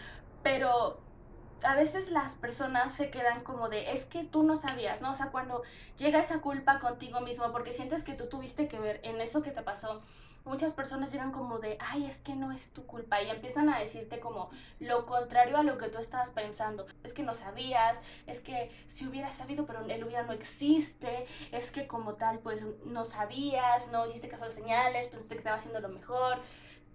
Pero 0.42 1.00
a 1.62 1.74
veces 1.74 2.10
las 2.10 2.34
personas 2.34 2.94
se 2.94 3.10
quedan 3.10 3.42
como 3.42 3.68
de, 3.68 3.92
es 3.92 4.04
que 4.04 4.24
tú 4.24 4.42
no 4.42 4.56
sabías, 4.56 5.00
¿no? 5.00 5.12
O 5.12 5.14
sea, 5.14 5.30
cuando 5.30 5.62
llega 5.98 6.20
esa 6.20 6.40
culpa 6.40 6.80
contigo 6.80 7.20
mismo 7.20 7.50
porque 7.52 7.72
sientes 7.72 8.04
que 8.04 8.14
tú 8.14 8.28
tuviste 8.28 8.68
que 8.68 8.78
ver 8.78 9.00
en 9.02 9.20
eso 9.20 9.42
que 9.42 9.50
te 9.50 9.62
pasó, 9.62 10.02
muchas 10.46 10.72
personas 10.72 11.12
llegan 11.12 11.32
como 11.32 11.58
de, 11.58 11.76
ay, 11.80 12.06
es 12.06 12.16
que 12.18 12.34
no 12.36 12.52
es 12.52 12.70
tu 12.70 12.86
culpa 12.86 13.20
y 13.20 13.30
empiezan 13.30 13.68
a 13.68 13.80
decirte 13.80 14.20
como 14.20 14.48
lo 14.78 15.04
contrario 15.04 15.58
a 15.58 15.62
lo 15.62 15.76
que 15.76 15.88
tú 15.88 15.98
estabas 15.98 16.30
pensando. 16.30 16.86
Es 17.02 17.12
que 17.12 17.22
no 17.22 17.34
sabías, 17.34 17.98
es 18.26 18.40
que 18.40 18.70
si 18.86 19.06
hubieras 19.06 19.34
sabido, 19.34 19.66
pero 19.66 19.84
el 19.84 20.04
hubiera 20.04 20.22
no 20.22 20.32
existe, 20.32 21.26
es 21.50 21.70
que 21.70 21.86
como 21.86 22.14
tal, 22.14 22.38
pues 22.38 22.66
no 22.84 23.04
sabías, 23.04 23.88
no 23.88 24.06
hiciste 24.06 24.28
caso 24.28 24.44
a 24.44 24.46
las 24.46 24.54
señales, 24.54 25.08
pensaste 25.08 25.34
que 25.34 25.40
estaba 25.40 25.56
haciendo 25.56 25.80
lo 25.80 25.88
mejor 25.88 26.38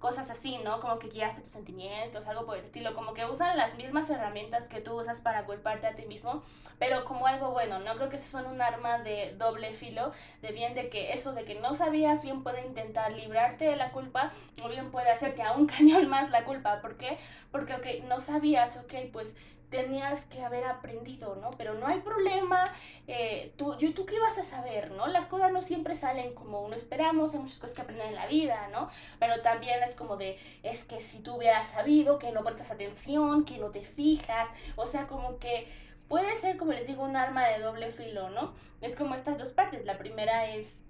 cosas 0.02 0.30
así, 0.30 0.58
¿no? 0.58 0.82
Como 0.82 1.00
que 1.00 1.08
guiaste 1.08 1.42
tus 1.42 1.52
sentimientos, 1.52 2.28
algo 2.28 2.46
por 2.46 2.58
el 2.58 2.66
estilo, 2.66 2.94
como 2.94 3.14
que 3.14 3.26
usan 3.26 3.56
las 3.56 3.76
mismas 3.76 4.10
herramientas 4.10 4.68
que 4.68 4.82
tú 4.82 5.00
usas 5.00 5.22
para 5.22 5.46
culparte 5.46 5.88
a 5.88 5.96
ti 5.96 6.06
mismo, 6.08 6.44
pero 6.80 7.06
como 7.06 7.28
algo 7.28 7.52
bueno, 7.52 7.80
no 7.80 7.96
creo 7.96 8.10
que 8.10 8.20
son 8.20 8.48
un 8.48 8.62
arma 8.62 8.98
de 9.00 9.36
doble 9.38 9.74
filo, 9.74 10.12
de 10.42 10.52
bien 10.52 10.74
de 10.74 10.90
que 10.90 11.14
eso 11.14 11.34
de 11.34 11.46
que 11.46 11.56
no 11.56 11.74
sabías 11.76 12.24
bien 12.24 12.44
puede 12.44 12.66
intentar 12.66 13.12
librarte 13.14 13.66
de 13.66 13.76
la 13.78 13.92
culpa 13.92 14.32
o 14.64 14.68
bien 14.68 14.92
puede 14.92 15.12
hacerte 15.12 15.44
a 15.44 15.54
un 15.54 15.68
cañón 15.74 16.10
más 16.10 16.32
la 16.32 16.44
culpa, 16.44 16.82
¿por 16.82 16.98
qué? 16.98 17.18
Porque, 17.52 17.76
ok, 17.76 18.04
no 18.08 18.20
sabías, 18.20 18.78
ok, 18.78 18.94
pues 19.14 19.36
tenías 19.72 20.22
que 20.26 20.44
haber 20.44 20.66
aprendido, 20.66 21.36
¿no? 21.38 21.50
Pero 21.52 21.74
no 21.74 21.88
hay 21.88 22.02
problema, 22.02 22.72
eh, 23.08 23.54
tú, 23.58 23.76
yo, 23.78 23.94
¿tú 23.94 24.06
qué 24.06 24.20
vas 24.20 24.38
a 24.38 24.44
saber, 24.44 24.92
no? 24.92 25.08
Las 25.08 25.26
cosas 25.26 25.52
no 25.52 25.62
siempre 25.64 25.96
salen 25.96 26.36
como 26.36 26.62
uno 26.62 26.76
esperamos, 26.76 27.34
hay 27.34 27.40
muchas 27.40 27.58
cosas 27.58 27.76
que 27.76 27.82
aprender 27.82 28.08
en 28.08 28.16
la 28.16 28.28
vida, 28.28 28.68
¿no? 28.68 28.90
Pero 29.20 29.42
también 29.42 29.82
es 29.82 29.96
como 29.96 30.18
de, 30.18 30.38
es 30.62 30.84
que 30.84 31.02
si 31.02 31.20
tú 31.24 31.38
hubieras 31.38 31.68
sabido, 31.70 32.20
que 32.20 32.32
no 32.32 32.44
prestas 32.44 32.70
atención, 32.70 33.46
que 33.46 33.58
no 33.58 33.72
te 33.72 33.82
fijas, 33.82 34.50
o 34.76 34.86
sea, 34.86 35.08
como 35.08 35.40
que 35.40 35.68
puede 36.10 36.36
ser, 36.36 36.58
como 36.58 36.74
les 36.74 36.86
digo, 36.86 37.04
un 37.04 37.16
arma 37.16 37.48
de 37.48 37.60
doble 37.60 37.92
filo, 37.92 38.30
¿no? 38.30 38.54
Es 38.82 38.96
como 38.98 39.16
estas 39.16 39.40
dos 39.40 39.54
partes, 39.54 39.86
la 39.86 39.98
primera 39.98 40.48
es 40.48 40.84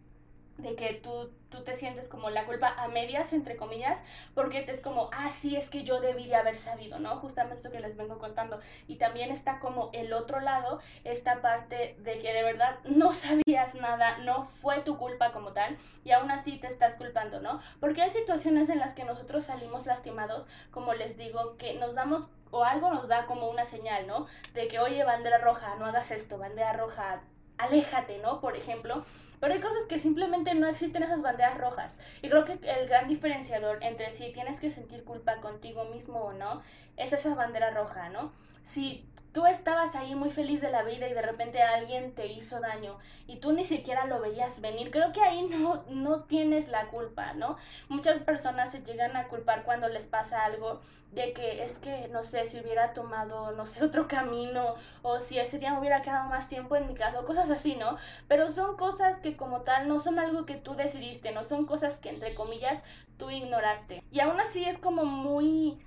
de 0.62 0.76
que 0.76 0.94
tú, 0.94 1.32
tú 1.50 1.64
te 1.64 1.76
sientes 1.76 2.08
como 2.08 2.30
la 2.30 2.46
culpa 2.46 2.74
a 2.78 2.88
medias, 2.88 3.34
entre 3.34 3.56
comillas, 3.56 4.02
porque 4.34 4.62
te 4.62 4.72
es 4.72 4.82
como, 4.82 5.10
ah, 5.14 5.30
es 5.30 5.70
que 5.70 5.84
yo 5.84 6.00
debí 6.00 6.28
de 6.28 6.36
haber 6.36 6.56
sabido, 6.56 7.00
¿no? 7.00 7.16
Justamente 7.18 7.56
esto 7.56 7.72
que 7.72 7.80
les 7.80 7.98
vengo 7.98 8.18
contando. 8.20 8.60
Y 8.88 8.96
también 8.96 9.32
está 9.32 9.60
como 9.60 9.90
el 9.94 10.14
otro 10.14 10.40
lado, 10.40 10.80
esta 11.04 11.42
parte 11.42 11.96
de 12.00 12.20
que 12.20 12.34
de 12.34 12.44
verdad 12.44 12.80
no 12.86 13.14
sabías 13.14 13.76
nada, 13.76 14.18
no 14.20 14.44
fue 14.44 14.82
tu 14.82 14.98
culpa 14.98 15.32
como 15.32 15.54
tal, 15.54 15.78
y 16.04 16.12
aún 16.12 16.32
así 16.32 16.58
te 16.58 16.68
estás 16.68 16.94
culpando, 16.94 17.42
¿no? 17.42 17.60
Porque 17.80 18.02
hay 18.02 18.10
situaciones 18.10 18.70
en 18.70 18.80
las 18.80 18.94
que 18.94 19.04
nosotros 19.04 19.46
salimos 19.46 19.86
lastimados, 19.86 20.48
como 20.72 20.94
les 20.94 21.18
digo, 21.18 21.58
que 21.58 21.76
nos 21.76 21.96
damos 21.96 22.30
o 22.52 22.66
algo 22.66 22.92
nos 22.94 23.08
da 23.08 23.26
como 23.26 23.50
una 23.50 23.66
señal, 23.66 24.08
¿no? 24.08 24.28
De 24.54 24.68
que, 24.68 24.80
oye, 24.80 25.04
bandera 25.04 25.38
roja, 25.38 25.76
no 25.76 25.86
hagas 25.86 26.12
esto, 26.12 26.38
bandera 26.38 26.74
roja, 26.74 27.22
aléjate, 27.62 28.20
¿no? 28.20 28.42
Por 28.42 28.56
ejemplo. 28.56 29.04
Pero 29.40 29.54
hay 29.54 29.60
cosas 29.60 29.86
que 29.90 30.00
simplemente 30.00 30.54
no 30.54 30.68
existen 30.68 31.04
esas 31.04 31.22
banderas 31.22 31.58
rojas. 31.58 31.98
Y 32.22 32.30
creo 32.30 32.46
que 32.46 32.54
el 32.54 32.88
gran 32.88 33.08
diferenciador 33.08 33.80
entre 33.82 34.12
si 34.12 34.32
tienes 34.32 34.60
que 34.60 34.70
sentir 34.70 35.04
culpa 35.04 35.38
contigo 35.42 35.86
mismo 35.86 36.20
o 36.20 36.34
no 36.34 36.62
es 36.98 37.12
esa 37.14 37.34
bandera 37.34 37.72
roja, 37.72 38.10
¿no? 38.10 38.32
Si 38.62 39.08
tú 39.32 39.46
estabas 39.46 39.96
ahí 39.96 40.16
muy 40.16 40.30
feliz 40.30 40.62
de 40.62 40.70
la 40.70 40.84
vida 40.84 41.08
y 41.08 41.14
de 41.14 41.22
repente 41.22 41.62
alguien 41.62 42.14
te 42.14 42.28
hizo 42.28 42.60
daño 42.60 42.98
y 43.28 43.38
tú 43.38 43.54
ni 43.54 43.64
siquiera 43.64 44.06
lo 44.06 44.20
veías 44.20 44.60
venir, 44.60 44.92
creo 44.92 45.12
que 45.12 45.22
ahí 45.22 45.44
no, 45.44 45.84
no 45.90 46.24
tienes 46.24 46.68
la 46.68 46.88
culpa, 46.88 47.34
¿no? 47.34 47.58
Muchas 47.88 48.20
personas 48.20 48.72
se 48.72 48.84
llegan 48.84 49.16
a 49.16 49.28
culpar 49.28 49.64
cuando 49.64 49.88
les 49.88 50.08
pasa 50.08 50.44
algo 50.44 50.82
de 51.12 51.34
que 51.34 51.64
es 51.64 51.78
que, 51.80 52.08
no 52.10 52.24
sé, 52.24 52.46
si 52.46 52.60
hubiera 52.60 52.94
tomado, 52.94 53.52
no 53.52 53.66
sé, 53.66 53.84
otro 53.86 54.08
camino 54.08 54.76
o 55.02 55.20
si 55.20 55.40
ese 55.40 55.60
día 55.60 55.74
me 55.74 55.80
hubiera 55.80 56.02
quedado 56.02 56.30
más 56.30 56.50
tiempo 56.50 56.76
en 56.76 56.88
mi 56.88 56.94
casa 56.94 57.20
o 57.20 57.26
cosas 57.26 57.50
así, 57.50 57.76
¿no? 57.76 57.98
Pero 58.28 58.52
son 58.52 58.76
cosas 58.76 59.18
que 59.18 59.38
como 59.38 59.62
tal 59.62 59.88
no 59.88 60.00
son 60.00 60.20
algo 60.20 60.46
que 60.46 60.56
tú 60.56 60.76
decidiste, 60.76 61.32
no 61.32 61.44
son 61.44 61.66
cosas 61.66 61.98
que 61.98 62.10
entre 62.10 62.36
comillas 62.36 62.82
tú 63.18 63.30
ignoraste. 63.30 64.04
Y 64.12 64.20
aún 64.20 64.40
así 64.40 64.66
es 64.66 64.78
como 64.78 65.06
muy 65.06 65.80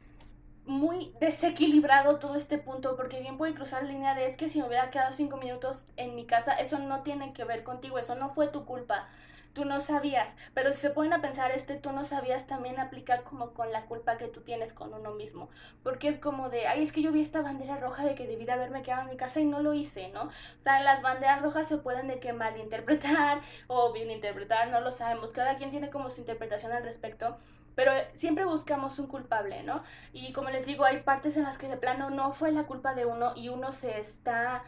muy 0.66 1.12
desequilibrado 1.21 2.18
todo 2.18 2.37
este 2.37 2.59
punto, 2.59 2.97
porque 2.97 3.21
bien 3.21 3.37
puede 3.37 3.54
cruzar 3.54 3.85
línea 3.85 4.14
de 4.14 4.26
es 4.26 4.37
que 4.37 4.49
si 4.49 4.61
me 4.61 4.66
hubiera 4.68 4.90
quedado 4.90 5.12
cinco 5.12 5.37
minutos 5.37 5.87
en 5.97 6.14
mi 6.14 6.26
casa, 6.26 6.52
eso 6.54 6.78
no 6.78 7.02
tiene 7.02 7.33
que 7.33 7.44
ver 7.44 7.64
contigo, 7.64 7.99
eso 7.99 8.14
no 8.14 8.28
fue 8.28 8.49
tu 8.49 8.64
culpa 8.64 9.09
tú 9.54 9.64
no 9.64 9.80
sabías, 9.80 10.35
pero 10.52 10.73
si 10.73 10.80
se 10.80 10.90
ponen 10.90 11.12
a 11.12 11.23
pensar, 11.23 11.52
este 11.52 11.76
tú 11.76 11.92
no 11.92 12.04
sabías 12.04 12.47
también 12.47 12.78
aplica 12.78 13.23
como 13.23 13.54
con 13.54 13.73
la 13.73 13.87
culpa 13.87 14.18
que 14.18 14.26
tú 14.26 14.40
tienes 14.40 14.73
con 14.75 14.92
uno 14.92 15.12
mismo, 15.12 15.49
porque 15.83 16.09
es 16.09 16.18
como 16.18 16.50
de, 16.50 16.66
ay, 16.66 16.83
es 16.83 16.92
que 16.92 17.02
yo 17.02 17.12
vi 17.12 17.21
esta 17.21 17.40
bandera 17.40 17.76
roja 17.76 18.04
de 18.04 18.14
que 18.14 18.26
debí 18.26 18.44
de 18.44 18.52
haberme 18.52 18.83
quedado 18.83 19.02
en 19.02 19.11
mi 19.11 19.16
casa 19.16 19.40
y 19.40 19.47
no 19.47 19.61
lo 19.61 19.73
hice, 19.73 20.09
¿no? 20.09 20.25
O 20.25 20.61
sea, 20.61 20.83
las 20.83 21.02
banderas 21.02 21.40
rojas 21.40 21.68
se 21.68 21.78
pueden 21.78 22.09
de 22.09 22.18
que 22.18 22.33
malinterpretar 22.33 23.40
o 23.68 23.92
bien 23.92 24.11
interpretar, 24.11 24.68
no 24.68 24.80
lo 24.80 24.90
sabemos, 24.92 25.30
cada 25.30 25.56
quien 25.56 25.71
tiene 25.71 25.88
como 25.88 26.11
su 26.11 26.21
interpretación 26.21 26.73
al 26.73 26.83
respecto, 26.83 27.37
pero 27.75 27.93
siempre 28.12 28.45
buscamos 28.45 28.99
un 28.99 29.07
culpable, 29.07 29.62
¿no? 29.62 29.83
Y 30.12 30.33
como 30.33 30.50
les 30.50 30.66
digo, 30.66 30.85
hay 30.85 31.02
partes 31.02 31.37
en 31.37 31.45
las 31.45 31.59
que 31.59 31.69
de 31.69 31.76
plano 31.76 32.11
no 32.11 32.33
fue 32.33 32.52
la 32.52 32.64
culpa 32.64 32.95
de 32.95 33.07
uno 33.07 33.33
y 33.35 33.49
uno 33.49 33.73
se 33.73 33.99
está 33.99 34.62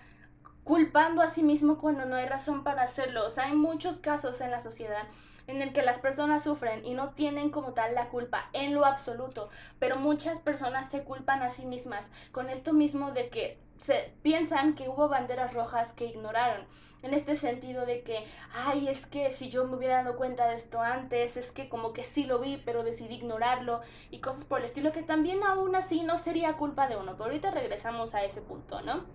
culpando 0.65 1.23
a 1.23 1.29
sí 1.29 1.43
mismo 1.43 1.79
cuando 1.79 2.07
no 2.07 2.17
hay 2.17 2.27
razón 2.27 2.65
para 2.65 2.83
hacerlo. 2.83 3.27
O 3.27 3.31
sea, 3.31 3.45
hay 3.45 3.55
muchos 3.55 3.97
casos 3.97 4.41
en 4.41 4.51
la 4.51 4.61
sociedad 4.61 5.07
en 5.47 5.63
el 5.63 5.73
que 5.73 5.83
las 5.83 5.99
personas 5.99 6.43
sufren 6.43 6.85
y 6.85 6.95
no 6.95 7.11
tienen 7.11 7.51
como 7.51 7.73
tal 7.73 7.95
la 7.95 8.09
culpa 8.09 8.51
en 8.53 8.75
lo 8.75 8.85
absoluto, 8.85 9.49
pero 9.79 9.99
muchas 9.99 10.39
personas 10.41 10.91
se 10.91 11.05
culpan 11.05 11.43
a 11.43 11.51
sí 11.51 11.65
mismas 11.67 12.05
con 12.33 12.49
esto 12.51 12.73
mismo 12.73 13.13
de 13.13 13.29
que 13.29 13.61
se 13.77 14.13
piensan 14.23 14.75
que 14.75 14.89
hubo 14.89 15.09
banderas 15.09 15.55
rojas 15.55 15.93
que 15.93 16.07
ignoraron. 16.07 16.67
En 17.07 17.15
este 17.15 17.37
sentido 17.37 17.87
de 17.87 18.03
que, 18.03 18.27
ay, 18.53 18.89
es 18.89 19.07
que 19.07 19.31
si 19.31 19.49
yo 19.49 19.65
me 19.65 19.77
hubiera 19.77 20.03
dado 20.03 20.17
cuenta 20.17 20.49
de 20.49 20.57
esto 20.57 20.81
antes, 20.81 21.37
es 21.37 21.53
que 21.53 21.69
como 21.69 21.93
que 21.93 22.03
sí 22.03 22.25
lo 22.25 22.41
vi, 22.41 22.57
pero 22.57 22.83
decidí 22.83 23.15
ignorarlo 23.15 23.81
y 24.11 24.21
cosas 24.21 24.45
por 24.45 24.59
el 24.59 24.65
estilo 24.65 24.91
que 24.91 25.05
también 25.05 25.45
aún 25.45 25.77
así 25.77 26.03
no 26.03 26.19
sería 26.19 26.57
culpa 26.57 26.89
de 26.89 26.97
uno. 26.97 27.13
Pero 27.13 27.27
ahorita 27.27 27.53
regresamos 27.53 28.15
a 28.17 28.25
ese 28.25 28.43
punto, 28.43 28.83
¿no? 28.83 29.07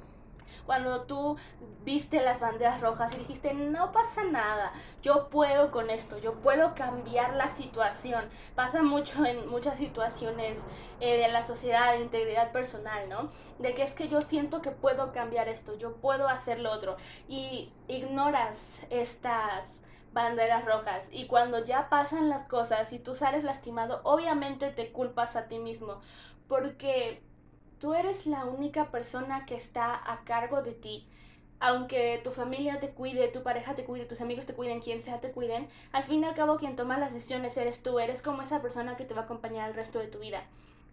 Cuando 0.66 1.04
tú 1.04 1.38
viste 1.84 2.22
las 2.22 2.40
banderas 2.40 2.82
rojas 2.82 3.14
y 3.16 3.20
dijiste, 3.20 3.54
no 3.54 3.92
pasa 3.92 4.24
nada, 4.24 4.72
yo 5.02 5.30
puedo 5.30 5.72
con 5.72 5.90
esto, 5.90 6.18
yo 6.20 6.34
puedo 6.36 6.76
cambiar 6.76 7.36
la 7.36 7.50
situación. 7.50 8.30
Pasa 8.56 8.84
mucho 8.84 9.26
en 9.26 9.50
muchas 9.50 9.78
situaciones 9.78 10.58
eh, 11.00 11.18
de 11.18 11.28
la 11.30 11.44
sociedad, 11.44 11.94
de 11.94 12.02
integridad 12.02 12.52
personal, 12.52 13.10
¿no? 13.10 13.30
De 13.60 13.74
que 13.74 13.84
es 13.84 13.94
que 13.94 14.08
yo 14.08 14.22
siento 14.22 14.62
que 14.62 14.72
puedo 14.72 15.12
cambiar 15.12 15.48
esto, 15.48 15.78
yo 15.78 15.96
puedo 15.98 16.28
hacer 16.28 16.60
lo 16.60 16.72
otro. 16.72 16.98
Y 17.28 17.74
ignoras 17.88 18.60
estas 18.90 19.82
banderas 20.14 20.66
rojas 20.66 21.04
y 21.10 21.28
cuando 21.28 21.64
ya 21.64 21.88
pasan 21.88 22.28
las 22.30 22.46
cosas 22.46 22.92
y 22.92 23.00
tú 23.00 23.16
sales 23.16 23.44
lastimado, 23.44 24.02
obviamente 24.04 24.70
te 24.70 24.92
culpas 24.92 25.36
a 25.36 25.48
ti 25.48 25.58
mismo 25.58 26.02
porque 26.48 27.24
tú 27.82 27.96
eres 27.96 28.28
la 28.28 28.46
única 28.46 28.92
persona 28.92 29.46
que 29.48 29.56
está 29.56 30.00
a 30.14 30.24
cargo 30.24 30.62
de 30.62 30.74
ti. 30.74 31.08
Aunque 31.60 32.22
tu 32.24 32.30
familia 32.30 32.80
te 32.80 32.92
cuide, 32.92 33.28
tu 33.28 33.42
pareja 33.42 33.76
te 33.76 33.84
cuide, 33.84 34.06
tus 34.06 34.22
amigos 34.22 34.46
te 34.46 34.54
cuiden, 34.54 34.82
quien 34.82 35.02
sea 35.02 35.20
te 35.20 35.32
cuiden, 35.32 35.68
al 35.92 36.04
fin 36.04 36.22
y 36.22 36.26
al 36.26 36.36
cabo 36.36 36.58
quien 36.58 36.76
toma 36.76 37.00
las 37.00 37.12
decisiones 37.12 37.58
eres 37.58 37.82
tú, 37.82 38.00
eres 38.00 38.22
como 38.22 38.44
esa 38.44 38.62
persona 38.62 38.98
que 38.98 39.06
te 39.06 39.16
va 39.16 39.22
a 39.22 39.26
acompañar 39.26 39.68
el 39.68 39.76
resto 39.76 39.98
de 39.98 40.08
tu 40.08 40.20
vida. 40.20 40.44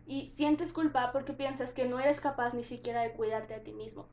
Y 0.07 0.33
sientes 0.37 0.73
culpa 0.73 1.13
porque 1.13 1.35
piensas 1.35 1.73
que 1.73 1.85
no 1.85 2.01
eres 2.01 2.21
capaz 2.21 2.55
ni 2.55 2.65
siquiera 2.65 3.03
de 3.03 3.13
cuidarte 3.13 3.55
a 3.55 3.63
ti 3.63 3.73
mismo. 3.73 4.07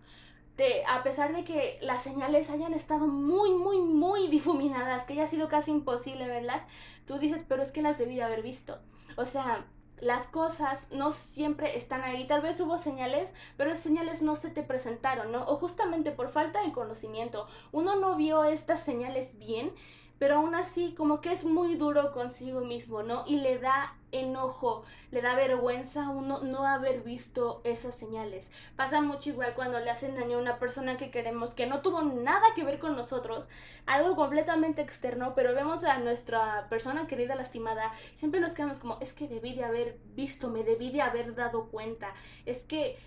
Te, 0.58 0.86
a 0.86 1.02
pesar 1.04 1.34
de 1.34 1.46
que 1.46 1.78
las 1.82 2.04
señales 2.04 2.50
hayan 2.50 2.74
estado 2.74 3.08
muy, 3.08 3.52
muy, 3.52 3.80
muy 3.80 4.28
difuminadas, 4.28 5.06
que 5.06 5.14
haya 5.14 5.28
sido 5.28 5.48
casi 5.48 5.72
imposible 5.72 6.28
verlas, 6.28 6.62
tú 7.06 7.20
dices, 7.20 7.46
pero 7.48 7.64
es 7.64 7.72
que 7.72 7.82
las 7.82 7.98
debí 7.98 8.20
haber 8.20 8.42
visto. 8.42 8.80
O 9.16 9.26
sea, 9.26 9.66
las 10.00 10.28
cosas 10.28 10.80
no 10.92 11.12
siempre 11.12 11.78
están 11.78 12.04
ahí. 12.04 12.28
Tal 12.28 12.42
vez 12.42 12.60
hubo 12.60 12.78
señales, 12.78 13.30
pero 13.58 13.72
esas 13.72 13.84
señales 13.84 14.22
no 14.22 14.36
se 14.36 14.50
te 14.50 14.64
presentaron, 14.64 15.32
¿no? 15.32 15.46
O 15.46 15.58
justamente 15.58 16.12
por 16.12 16.30
falta 16.30 16.62
de 16.64 16.72
conocimiento. 16.72 17.48
Uno 17.72 17.96
no 17.96 18.16
vio 18.16 18.44
estas 18.44 18.82
señales 18.82 19.38
bien 19.38 19.74
pero 20.18 20.36
aún 20.36 20.56
así 20.56 20.94
como 20.96 21.22
que 21.22 21.32
es 21.32 21.44
muy 21.44 21.76
duro 21.76 22.12
consigo 22.12 22.62
mismo, 22.62 23.04
¿no? 23.04 23.24
Y 23.28 23.38
le 23.38 23.60
da 23.60 23.98
enojo, 24.20 24.84
le 25.12 25.22
da 25.22 25.36
vergüenza 25.36 26.06
a 26.06 26.10
uno 26.10 26.40
no 26.44 26.66
haber 26.66 27.02
visto 27.02 27.62
esas 27.64 27.96
señales. 27.96 28.50
Pasa 28.76 29.02
mucho 29.02 29.30
igual 29.30 29.54
cuando 29.54 29.80
le 29.80 29.90
hacen 29.90 30.16
daño 30.16 30.38
a 30.38 30.42
una 30.42 30.60
persona 30.60 30.98
que 30.98 31.12
queremos, 31.12 31.54
que 31.54 31.68
no 31.68 31.82
tuvo 31.82 32.02
nada 32.02 32.54
que 32.56 32.64
ver 32.64 32.80
con 32.80 32.96
nosotros, 32.96 33.48
algo 33.86 34.16
completamente 34.16 34.82
externo, 34.82 35.34
pero 35.36 35.54
vemos 35.54 35.84
a 35.84 36.00
nuestra 36.00 36.68
persona 36.70 37.08
querida 37.08 37.36
lastimada, 37.36 37.92
siempre 38.16 38.40
nos 38.40 38.54
quedamos 38.54 38.80
como, 38.80 38.98
es 39.02 39.14
que 39.14 39.28
debí 39.28 39.54
de 39.56 39.64
haber 39.64 39.98
visto, 40.16 40.50
me 40.50 40.64
debí 40.64 40.92
de 40.92 41.02
haber 41.02 41.36
dado 41.36 41.68
cuenta, 41.68 42.14
es 42.46 42.60
que 42.60 42.98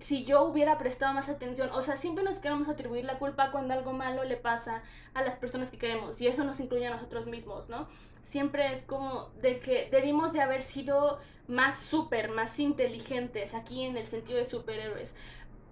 si 0.00 0.24
yo 0.24 0.42
hubiera 0.44 0.78
prestado 0.78 1.12
más 1.12 1.28
atención, 1.28 1.70
o 1.72 1.82
sea, 1.82 1.96
siempre 1.96 2.24
nos 2.24 2.38
queremos 2.38 2.68
atribuir 2.68 3.04
la 3.04 3.18
culpa 3.18 3.50
cuando 3.50 3.74
algo 3.74 3.92
malo 3.92 4.24
le 4.24 4.36
pasa 4.36 4.82
a 5.14 5.22
las 5.22 5.36
personas 5.36 5.70
que 5.70 5.78
queremos 5.78 6.20
y 6.20 6.26
eso 6.26 6.44
nos 6.44 6.58
incluye 6.60 6.86
a 6.86 6.90
nosotros 6.90 7.26
mismos, 7.26 7.68
¿no? 7.68 7.88
Siempre 8.22 8.72
es 8.72 8.82
como 8.82 9.28
de 9.40 9.58
que 9.58 9.88
debimos 9.90 10.32
de 10.32 10.40
haber 10.40 10.62
sido 10.62 11.18
más 11.48 11.78
súper, 11.78 12.30
más 12.30 12.58
inteligentes 12.58 13.54
aquí 13.54 13.84
en 13.84 13.96
el 13.96 14.06
sentido 14.06 14.38
de 14.38 14.44
superhéroes 14.44 15.14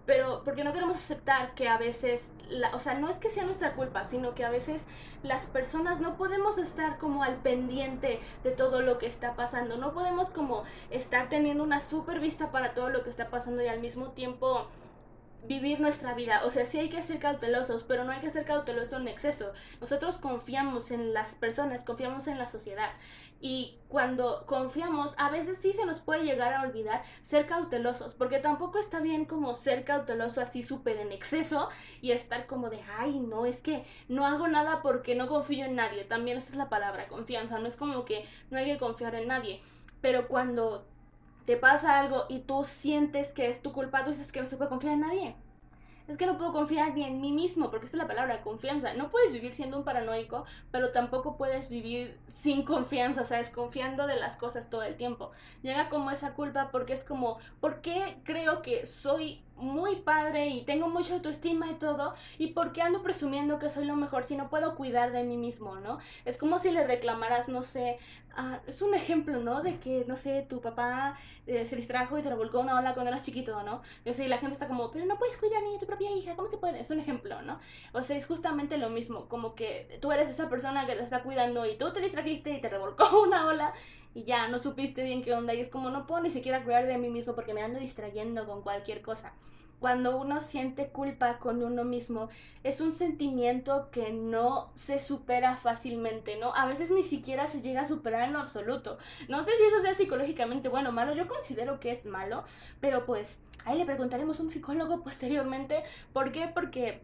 pero 0.09 0.41
porque 0.43 0.65
no 0.65 0.73
queremos 0.73 0.97
aceptar 0.97 1.53
que 1.53 1.69
a 1.69 1.77
veces, 1.77 2.23
la, 2.49 2.75
o 2.75 2.81
sea, 2.81 2.95
no 2.95 3.11
es 3.11 3.17
que 3.17 3.29
sea 3.29 3.45
nuestra 3.45 3.75
culpa, 3.75 4.07
sino 4.07 4.35
que 4.35 4.43
a 4.43 4.51
veces 4.51 4.81
las 5.23 5.45
personas 5.45 6.01
no 6.01 6.17
podemos 6.17 6.57
estar 6.57 6.97
como 6.97 7.23
al 7.23 7.37
pendiente 7.37 8.19
de 8.43 8.51
todo 8.53 8.81
lo 8.81 8.97
que 8.97 9.07
está 9.07 9.37
pasando, 9.37 9.77
no 9.77 9.93
podemos 9.93 10.31
como 10.31 10.65
estar 10.89 11.29
teniendo 11.29 11.63
una 11.63 11.81
super 11.81 12.21
vista 12.21 12.51
para 12.51 12.73
todo 12.73 12.89
lo 12.89 13.05
que 13.05 13.11
está 13.11 13.29
pasando 13.29 13.63
y 13.63 13.67
al 13.67 13.81
mismo 13.81 14.13
tiempo 14.13 14.67
vivir 15.47 15.81
nuestra 15.81 16.15
vida. 16.15 16.43
O 16.45 16.51
sea, 16.51 16.65
sí 16.65 16.79
hay 16.79 16.89
que 16.89 17.03
ser 17.03 17.19
cautelosos, 17.19 17.85
pero 17.85 18.05
no 18.05 18.13
hay 18.13 18.21
que 18.21 18.31
ser 18.31 18.45
cautelosos 18.45 19.01
en 19.01 19.09
exceso. 19.09 19.53
Nosotros 19.81 20.19
confiamos 20.19 20.91
en 20.91 21.13
las 21.13 21.35
personas, 21.35 21.85
confiamos 21.85 22.27
en 22.27 22.39
la 22.39 22.49
sociedad. 22.49 22.91
Y 23.41 23.79
cuando 23.89 24.45
confiamos, 24.47 25.15
a 25.17 25.31
veces 25.31 25.59
sí 25.59 25.73
se 25.73 25.87
nos 25.87 26.01
puede 26.01 26.25
llegar 26.25 26.53
a 26.53 26.63
olvidar 26.63 27.05
ser 27.25 27.47
cautelosos, 27.47 28.15
porque 28.15 28.39
tampoco 28.39 28.79
está 28.79 29.01
bien 29.01 29.27
como 29.27 29.55
ser 29.55 29.85
cauteloso 29.85 30.41
así 30.41 30.63
súper 30.65 30.97
en 30.97 31.13
exceso 31.13 31.69
y 32.01 32.11
estar 32.11 32.47
como 32.47 32.69
de, 32.69 32.81
ay, 32.99 33.21
no, 33.21 33.47
es 33.47 33.61
que 33.61 33.85
no 34.09 34.27
hago 34.27 34.49
nada 34.49 34.83
porque 34.83 35.15
no 35.15 35.29
confío 35.29 35.67
en 35.67 35.77
nadie. 35.77 36.05
También 36.05 36.39
esa 36.39 36.51
es 36.51 36.57
la 36.57 36.69
palabra, 36.69 37.09
confianza. 37.09 37.59
No 37.59 37.69
es 37.69 37.77
como 37.77 38.05
que 38.05 38.27
no 38.51 38.59
hay 38.59 38.67
que 38.67 38.79
confiar 38.79 39.15
en 39.15 39.29
nadie. 39.29 39.63
Pero 40.01 40.27
cuando 40.29 40.87
te 41.47 41.57
pasa 41.57 41.99
algo 41.99 42.27
y 42.29 42.41
tú 42.41 42.65
sientes 42.65 43.33
que 43.33 43.49
es 43.49 43.63
tu 43.63 43.73
culpa, 43.73 44.05
tú 44.05 44.11
dices 44.11 44.33
que 44.33 44.41
no 44.41 44.47
se 44.47 44.57
puede 44.57 44.71
confiar 44.71 44.95
en 44.95 45.01
nadie. 45.01 45.37
Es 46.09 46.17
que 46.17 46.25
no 46.27 46.39
puedo 46.39 46.53
confiar 46.53 46.95
ni 46.95 47.05
en 47.05 47.21
mí 47.21 47.33
mismo, 47.33 47.71
porque 47.71 47.85
esa 47.87 47.99
es 47.99 48.03
la 48.03 48.09
palabra, 48.09 48.41
confianza. 48.41 48.95
No 48.95 49.11
puedes 49.11 49.31
vivir 49.31 49.53
siendo 49.53 49.77
un 49.77 49.85
paranoico, 49.85 50.47
pero 50.71 50.91
tampoco 50.91 51.37
puedes 51.37 51.69
vivir 51.69 52.19
sin 52.27 52.63
confianza, 52.65 53.21
o 53.21 53.25
sea, 53.27 53.37
desconfiando 53.39 54.07
de 54.07 54.17
las 54.17 54.37
cosas 54.37 54.71
todo 54.71 54.83
el 54.85 54.97
tiempo. 54.97 55.33
Llega 55.63 55.91
como 55.91 56.11
esa 56.11 56.33
culpa 56.33 56.71
porque 56.73 56.95
es 56.95 57.05
como, 57.05 57.39
¿por 57.61 57.83
qué 57.83 58.17
creo 58.25 58.63
que 58.63 58.87
soy 58.87 59.43
muy 59.59 59.97
padre 59.97 60.49
y 60.49 60.63
tengo 60.65 60.89
mucha 60.89 61.15
autoestima 61.15 61.71
y 61.71 61.75
todo, 61.75 62.15
y 62.39 62.49
por 62.49 62.73
qué 62.73 62.83
ando 62.83 63.03
presumiendo 63.03 63.59
que 63.59 63.71
soy 63.71 63.85
lo 63.85 63.97
mejor 63.97 64.25
si 64.25 64.37
no 64.37 64.49
puedo 64.49 64.75
cuidar 64.77 65.13
de 65.13 65.25
mí 65.25 65.37
mismo, 65.37 65.77
¿no? 65.77 65.99
Es 66.25 66.37
como 66.39 66.59
si 66.59 66.71
le 66.71 66.87
reclamaras, 66.87 67.49
no 67.49 67.63
sé, 67.63 67.99
es 68.67 68.83
un 68.83 68.95
ejemplo, 68.95 69.41
¿no? 69.41 69.63
De 69.63 69.79
que, 69.81 70.05
no 70.07 70.17
sé, 70.17 70.47
tu 70.49 70.61
papá 70.61 71.17
eh, 71.47 71.65
se 71.65 71.77
distrajo 71.77 72.19
y 72.19 72.23
te 72.23 72.29
revolcó 72.29 72.61
una 72.61 72.79
ola 72.79 72.95
cuando 72.95 73.11
eras 73.11 73.25
chiquito, 73.25 73.63
¿no? 73.63 73.83
Yo 74.05 74.13
sé, 74.13 74.25
y 74.25 74.29
la 74.29 74.39
gente 74.39 74.55
está 74.55 74.69
como, 74.69 74.91
pero 74.91 75.07
no 75.07 75.19
puedes 75.19 75.37
cuidar 75.39 75.63
ni 75.63 75.73
de 75.73 75.79
tu 75.79 75.87
propia 75.87 76.11
hija, 76.11 76.37
¿cómo 76.37 76.49
se 76.49 76.59
puede? 76.59 76.81
Es 76.81 76.91
un 76.91 77.01
ejemplo, 77.01 77.43
¿no? 77.43 77.59
O 77.93 78.03
sea, 78.03 78.17
es 78.17 78.27
justamente 78.27 78.79
lo 78.79 78.91
mismo, 78.91 79.29
como 79.29 79.55
que 79.55 79.99
tú 80.01 80.13
eres 80.13 80.29
esa 80.29 80.49
persona 80.49 80.87
que 80.87 80.95
te 80.95 81.03
está 81.03 81.23
cuidando 81.23 81.67
y 81.67 81.77
tú 81.77 81.93
te 81.93 82.01
distrajiste 82.01 82.51
y 82.51 82.61
te 82.61 82.69
revolcó 82.69 83.23
una 83.23 83.47
ola 83.47 83.73
y 84.19 84.25
ya 84.25 84.49
no 84.49 84.59
supiste 84.59 85.05
bien 85.05 85.23
qué 85.23 85.33
onda 85.33 85.55
y 85.55 85.61
es 85.61 85.69
como 85.69 85.91
no 85.91 86.05
puedo 86.05 86.21
ni 86.21 86.31
siquiera 86.31 86.65
cuidar 86.65 86.87
de 86.87 86.99
mí 86.99 87.09
mismo 87.09 87.37
porque 87.37 87.55
me 87.55 87.63
ando 87.63 87.79
distrayendo 87.79 88.47
con 88.47 88.63
cualquier 88.63 89.01
cosa. 89.01 89.33
Cuando 89.79 90.17
uno 90.17 90.41
siente 90.41 90.89
culpa 90.89 91.39
con 91.39 91.63
uno 91.63 91.85
mismo, 91.85 92.29
es 92.65 92.81
un 92.81 92.91
sentimiento 92.91 93.91
que 93.93 94.11
no 94.11 94.73
se 94.75 94.99
supera 94.99 95.57
fácilmente, 95.57 96.37
¿no? 96.37 96.53
A 96.53 96.67
veces 96.67 96.91
ni 96.91 97.05
siquiera 97.05 97.47
se 97.47 97.61
llega 97.61 97.83
a 97.83 97.87
superar 97.87 98.25
en 98.25 98.33
lo 98.33 98.41
absoluto. 98.41 98.99
No 99.29 99.45
sé 99.45 99.53
si 99.57 99.63
eso 99.63 99.81
sea 99.83 99.95
psicológicamente 99.95 100.69
bueno 100.69 100.89
o 100.89 100.93
malo, 100.93 101.15
yo 101.15 101.29
considero 101.29 101.79
que 101.79 101.93
es 101.93 102.05
malo, 102.05 102.43
pero 102.81 103.07
pues 103.07 103.41
ahí 103.67 103.79
le 103.79 103.87
preguntaremos 103.87 104.41
a 104.41 104.43
un 104.43 104.51
psicólogo 104.51 105.01
posteriormente. 105.05 105.85
¿Por 106.13 106.33
qué? 106.33 106.49
Porque 106.53 107.03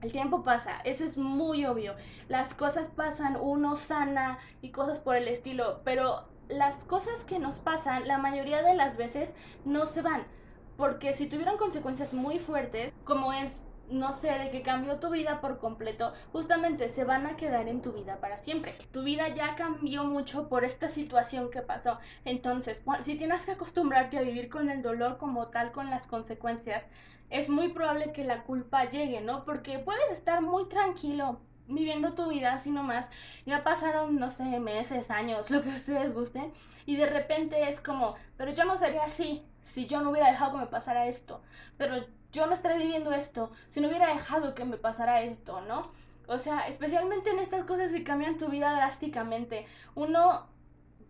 el 0.00 0.10
tiempo 0.10 0.42
pasa, 0.42 0.78
eso 0.84 1.04
es 1.04 1.18
muy 1.18 1.66
obvio. 1.66 1.96
Las 2.28 2.54
cosas 2.54 2.88
pasan, 2.88 3.36
uno 3.38 3.76
sana 3.76 4.38
y 4.62 4.70
cosas 4.70 4.98
por 4.98 5.16
el 5.16 5.28
estilo, 5.28 5.82
pero 5.84 6.34
las 6.48 6.84
cosas 6.84 7.24
que 7.24 7.38
nos 7.38 7.58
pasan 7.58 8.06
la 8.06 8.18
mayoría 8.18 8.62
de 8.62 8.74
las 8.74 8.96
veces 8.96 9.30
no 9.64 9.86
se 9.86 10.02
van. 10.02 10.24
Porque 10.76 11.14
si 11.14 11.26
tuvieran 11.26 11.56
consecuencias 11.56 12.12
muy 12.12 12.38
fuertes, 12.38 12.92
como 13.04 13.32
es 13.32 13.66
no 13.88 14.12
sé, 14.12 14.28
de 14.38 14.50
que 14.50 14.62
cambió 14.62 14.98
tu 14.98 15.10
vida 15.10 15.40
por 15.40 15.58
completo, 15.58 16.12
justamente 16.32 16.88
se 16.88 17.04
van 17.04 17.26
a 17.26 17.36
quedar 17.36 17.68
en 17.68 17.82
tu 17.82 17.92
vida 17.92 18.20
para 18.20 18.38
siempre. 18.38 18.74
Tu 18.90 19.02
vida 19.02 19.28
ya 19.28 19.54
cambió 19.54 20.04
mucho 20.04 20.48
por 20.48 20.64
esta 20.64 20.88
situación 20.88 21.50
que 21.50 21.62
pasó. 21.62 21.98
Entonces, 22.24 22.82
si 23.02 23.16
tienes 23.16 23.44
que 23.44 23.52
acostumbrarte 23.52 24.18
a 24.18 24.22
vivir 24.22 24.48
con 24.48 24.70
el 24.70 24.82
dolor 24.82 25.18
como 25.18 25.48
tal, 25.48 25.72
con 25.72 25.90
las 25.90 26.06
consecuencias, 26.06 26.84
es 27.30 27.48
muy 27.48 27.68
probable 27.68 28.12
que 28.12 28.24
la 28.24 28.44
culpa 28.44 28.88
llegue, 28.88 29.20
¿no? 29.20 29.44
Porque 29.44 29.78
puedes 29.78 30.10
estar 30.12 30.42
muy 30.42 30.68
tranquilo 30.68 31.40
viviendo 31.68 32.14
tu 32.14 32.28
vida 32.28 32.54
así 32.54 32.70
nomás, 32.70 33.10
ya 33.44 33.64
pasaron, 33.64 34.16
no 34.16 34.30
sé, 34.30 34.58
meses, 34.60 35.10
años, 35.10 35.50
lo 35.50 35.62
que 35.62 35.68
ustedes 35.68 36.12
gusten, 36.12 36.52
y 36.84 36.96
de 36.96 37.06
repente 37.06 37.70
es 37.70 37.80
como, 37.80 38.14
pero 38.36 38.52
yo 38.52 38.64
no 38.64 38.76
sería 38.76 39.04
así 39.04 39.44
si 39.64 39.86
yo 39.86 40.00
no 40.00 40.10
hubiera 40.10 40.30
dejado 40.30 40.52
que 40.52 40.58
me 40.58 40.66
pasara 40.66 41.06
esto, 41.06 41.42
pero 41.76 41.96
yo 42.32 42.46
no 42.46 42.52
estaría 42.52 42.78
viviendo 42.78 43.12
esto 43.12 43.50
si 43.68 43.80
no 43.80 43.88
hubiera 43.88 44.12
dejado 44.12 44.54
que 44.54 44.64
me 44.64 44.76
pasara 44.76 45.22
esto, 45.22 45.60
¿no? 45.62 45.82
O 46.28 46.38
sea, 46.38 46.66
especialmente 46.66 47.30
en 47.30 47.38
estas 47.38 47.64
cosas 47.64 47.92
que 47.92 48.02
cambian 48.02 48.36
tu 48.36 48.48
vida 48.48 48.72
drásticamente, 48.74 49.66
uno 49.94 50.46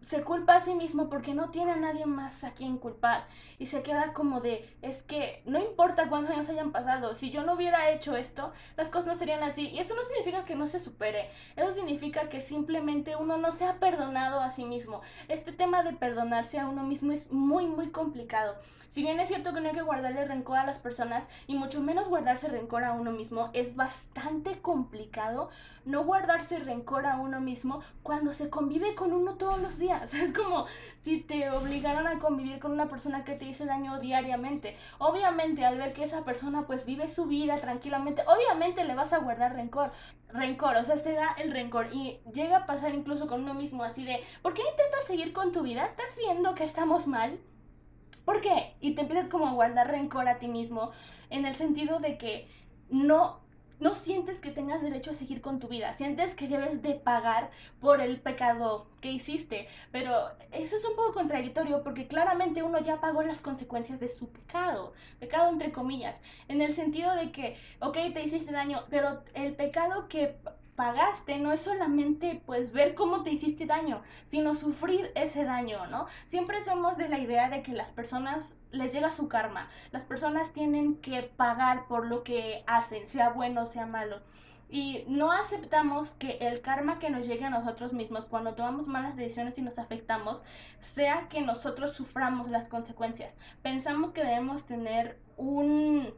se 0.06 0.22
culpa 0.22 0.54
a 0.54 0.60
sí 0.60 0.72
mismo 0.72 1.08
porque 1.08 1.34
no 1.34 1.50
tiene 1.50 1.72
a 1.72 1.76
nadie 1.76 2.06
más 2.06 2.44
a 2.44 2.52
quien 2.52 2.78
culpar 2.78 3.26
y 3.58 3.66
se 3.66 3.82
queda 3.82 4.12
como 4.12 4.40
de, 4.40 4.64
es 4.80 5.02
que 5.02 5.42
no 5.46 5.58
importa 5.58 6.08
cuántos 6.08 6.32
años 6.32 6.48
hayan 6.48 6.70
pasado, 6.70 7.16
si 7.16 7.32
yo 7.32 7.42
no 7.42 7.54
hubiera 7.54 7.90
hecho 7.90 8.14
esto, 8.14 8.52
las 8.76 8.88
cosas 8.88 9.06
no 9.06 9.14
serían 9.16 9.42
así. 9.42 9.68
Y 9.68 9.80
eso 9.80 9.96
no 9.96 10.04
significa 10.04 10.44
que 10.44 10.54
no 10.54 10.68
se 10.68 10.78
supere, 10.78 11.28
eso 11.56 11.72
significa 11.72 12.28
que 12.28 12.40
simplemente 12.40 13.16
uno 13.16 13.36
no 13.36 13.50
se 13.50 13.64
ha 13.64 13.80
perdonado 13.80 14.40
a 14.40 14.52
sí 14.52 14.64
mismo. 14.64 15.02
Este 15.26 15.50
tema 15.50 15.82
de 15.82 15.94
perdonarse 15.94 16.60
a 16.60 16.68
uno 16.68 16.84
mismo 16.84 17.10
es 17.10 17.32
muy, 17.32 17.66
muy 17.66 17.90
complicado. 17.90 18.56
Si 18.96 19.02
bien 19.02 19.20
es 19.20 19.28
cierto 19.28 19.52
que 19.52 19.60
no 19.60 19.68
hay 19.68 19.74
que 19.74 19.82
guardarle 19.82 20.24
rencor 20.24 20.56
a 20.56 20.64
las 20.64 20.78
personas 20.78 21.28
y 21.46 21.54
mucho 21.54 21.82
menos 21.82 22.08
guardarse 22.08 22.48
rencor 22.48 22.82
a 22.82 22.94
uno 22.94 23.12
mismo, 23.12 23.50
es 23.52 23.76
bastante 23.76 24.62
complicado 24.62 25.50
no 25.84 26.02
guardarse 26.04 26.60
rencor 26.60 27.04
a 27.04 27.18
uno 27.18 27.38
mismo 27.38 27.82
cuando 28.02 28.32
se 28.32 28.48
convive 28.48 28.94
con 28.94 29.12
uno 29.12 29.34
todos 29.34 29.60
los 29.60 29.78
días. 29.78 30.14
Es 30.14 30.32
como 30.32 30.64
si 31.02 31.20
te 31.20 31.50
obligaran 31.50 32.06
a 32.06 32.18
convivir 32.18 32.58
con 32.58 32.72
una 32.72 32.88
persona 32.88 33.22
que 33.22 33.34
te 33.34 33.44
hizo 33.44 33.66
daño 33.66 34.00
diariamente. 34.00 34.78
Obviamente 34.96 35.66
al 35.66 35.76
ver 35.76 35.92
que 35.92 36.04
esa 36.04 36.24
persona 36.24 36.66
pues 36.66 36.86
vive 36.86 37.10
su 37.10 37.26
vida 37.26 37.60
tranquilamente, 37.60 38.22
obviamente 38.26 38.82
le 38.84 38.94
vas 38.94 39.12
a 39.12 39.18
guardar 39.18 39.52
rencor. 39.52 39.92
Rencor, 40.30 40.74
o 40.76 40.84
sea, 40.84 40.96
se 40.96 41.12
da 41.12 41.34
el 41.36 41.52
rencor 41.52 41.90
y 41.92 42.22
llega 42.32 42.56
a 42.56 42.66
pasar 42.66 42.94
incluso 42.94 43.26
con 43.26 43.42
uno 43.42 43.52
mismo 43.52 43.84
así 43.84 44.06
de, 44.06 44.24
¿por 44.40 44.54
qué 44.54 44.62
intentas 44.62 45.04
seguir 45.06 45.34
con 45.34 45.52
tu 45.52 45.60
vida? 45.60 45.84
¿Estás 45.84 46.16
viendo 46.16 46.54
que 46.54 46.64
estamos 46.64 47.06
mal? 47.06 47.38
¿Por 48.24 48.40
qué? 48.40 48.74
Y 48.80 48.94
te 48.94 49.02
empiezas 49.02 49.28
como 49.28 49.46
a 49.46 49.52
guardar 49.52 49.88
rencor 49.88 50.28
a 50.28 50.38
ti 50.38 50.48
mismo 50.48 50.92
en 51.30 51.46
el 51.46 51.54
sentido 51.54 51.98
de 51.98 52.18
que 52.18 52.48
no 52.90 53.40
no 53.78 53.94
sientes 53.94 54.38
que 54.38 54.50
tengas 54.50 54.82
derecho 54.82 55.10
a 55.10 55.14
seguir 55.14 55.40
con 55.40 55.60
tu 55.60 55.68
vida, 55.68 55.92
sientes 55.92 56.34
que 56.34 56.48
debes 56.48 56.82
de 56.82 56.94
pagar 56.94 57.50
por 57.80 58.00
el 58.00 58.20
pecado 58.20 58.86
que 59.00 59.12
hiciste, 59.12 59.68
pero 59.92 60.12
eso 60.52 60.76
es 60.76 60.84
un 60.84 60.96
poco 60.96 61.12
contradictorio 61.12 61.82
porque 61.82 62.06
claramente 62.06 62.62
uno 62.62 62.78
ya 62.80 63.00
pagó 63.00 63.22
las 63.22 63.42
consecuencias 63.42 64.00
de 64.00 64.08
su 64.08 64.28
pecado, 64.28 64.94
pecado 65.20 65.50
entre 65.50 65.72
comillas, 65.72 66.18
en 66.48 66.62
el 66.62 66.72
sentido 66.72 67.14
de 67.14 67.30
que, 67.32 67.56
ok, 67.80 67.98
te 68.14 68.22
hiciste 68.22 68.52
daño, 68.52 68.84
pero 68.88 69.22
el 69.34 69.54
pecado 69.54 70.08
que 70.08 70.36
pagaste 70.76 71.38
no 71.38 71.52
es 71.52 71.60
solamente 71.60 72.42
pues 72.46 72.72
ver 72.72 72.94
cómo 72.94 73.22
te 73.22 73.30
hiciste 73.30 73.66
daño, 73.66 74.02
sino 74.26 74.54
sufrir 74.54 75.10
ese 75.14 75.44
daño, 75.44 75.86
¿no? 75.86 76.06
Siempre 76.26 76.60
somos 76.60 76.96
de 76.96 77.08
la 77.08 77.18
idea 77.18 77.48
de 77.48 77.62
que 77.62 77.72
las 77.72 77.90
personas 77.90 78.54
les 78.70 78.92
llega 78.92 79.10
su 79.10 79.28
karma, 79.28 79.68
las 79.90 80.04
personas 80.04 80.52
tienen 80.52 80.96
que 80.96 81.22
pagar 81.22 81.86
por 81.88 82.06
lo 82.06 82.22
que 82.22 82.62
hacen, 82.66 83.06
sea 83.06 83.30
bueno 83.30 83.62
o 83.62 83.66
sea 83.66 83.86
malo. 83.86 84.20
Y 84.68 85.04
no 85.06 85.30
aceptamos 85.30 86.10
que 86.12 86.38
el 86.40 86.60
karma 86.60 86.98
que 86.98 87.08
nos 87.08 87.26
llegue 87.26 87.44
a 87.44 87.50
nosotros 87.50 87.92
mismos 87.92 88.26
cuando 88.26 88.54
tomamos 88.54 88.88
malas 88.88 89.16
decisiones 89.16 89.58
y 89.58 89.62
nos 89.62 89.78
afectamos, 89.78 90.42
sea 90.80 91.28
que 91.28 91.40
nosotros 91.40 91.92
suframos 91.92 92.48
las 92.48 92.68
consecuencias. 92.68 93.36
Pensamos 93.62 94.12
que 94.12 94.24
debemos 94.24 94.66
tener 94.66 95.20
un 95.36 96.12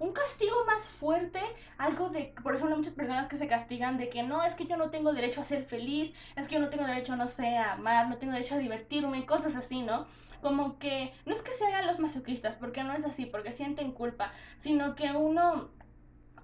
un 0.00 0.12
castigo 0.12 0.64
más 0.64 0.88
fuerte, 0.88 1.40
algo 1.76 2.08
de, 2.08 2.32
por 2.42 2.54
ejemplo, 2.54 2.76
muchas 2.76 2.94
personas 2.94 3.28
que 3.28 3.36
se 3.36 3.46
castigan 3.46 3.98
de 3.98 4.08
que 4.08 4.22
no, 4.22 4.42
es 4.42 4.54
que 4.54 4.66
yo 4.66 4.76
no 4.78 4.90
tengo 4.90 5.12
derecho 5.12 5.42
a 5.42 5.44
ser 5.44 5.62
feliz, 5.62 6.12
es 6.36 6.48
que 6.48 6.54
yo 6.54 6.60
no 6.60 6.70
tengo 6.70 6.86
derecho, 6.86 7.16
no 7.16 7.28
sé, 7.28 7.56
a 7.58 7.74
amar, 7.74 8.08
no 8.08 8.16
tengo 8.16 8.32
derecho 8.32 8.54
a 8.54 8.58
divertirme, 8.58 9.26
cosas 9.26 9.54
así, 9.56 9.82
¿no? 9.82 10.06
Como 10.40 10.78
que 10.78 11.12
no 11.26 11.34
es 11.34 11.42
que 11.42 11.52
se 11.52 11.66
hagan 11.66 11.86
los 11.86 11.98
masoquistas, 11.98 12.56
porque 12.56 12.82
no 12.82 12.94
es 12.94 13.04
así, 13.04 13.26
porque 13.26 13.52
sienten 13.52 13.92
culpa, 13.92 14.32
sino 14.58 14.94
que 14.94 15.12
uno 15.12 15.68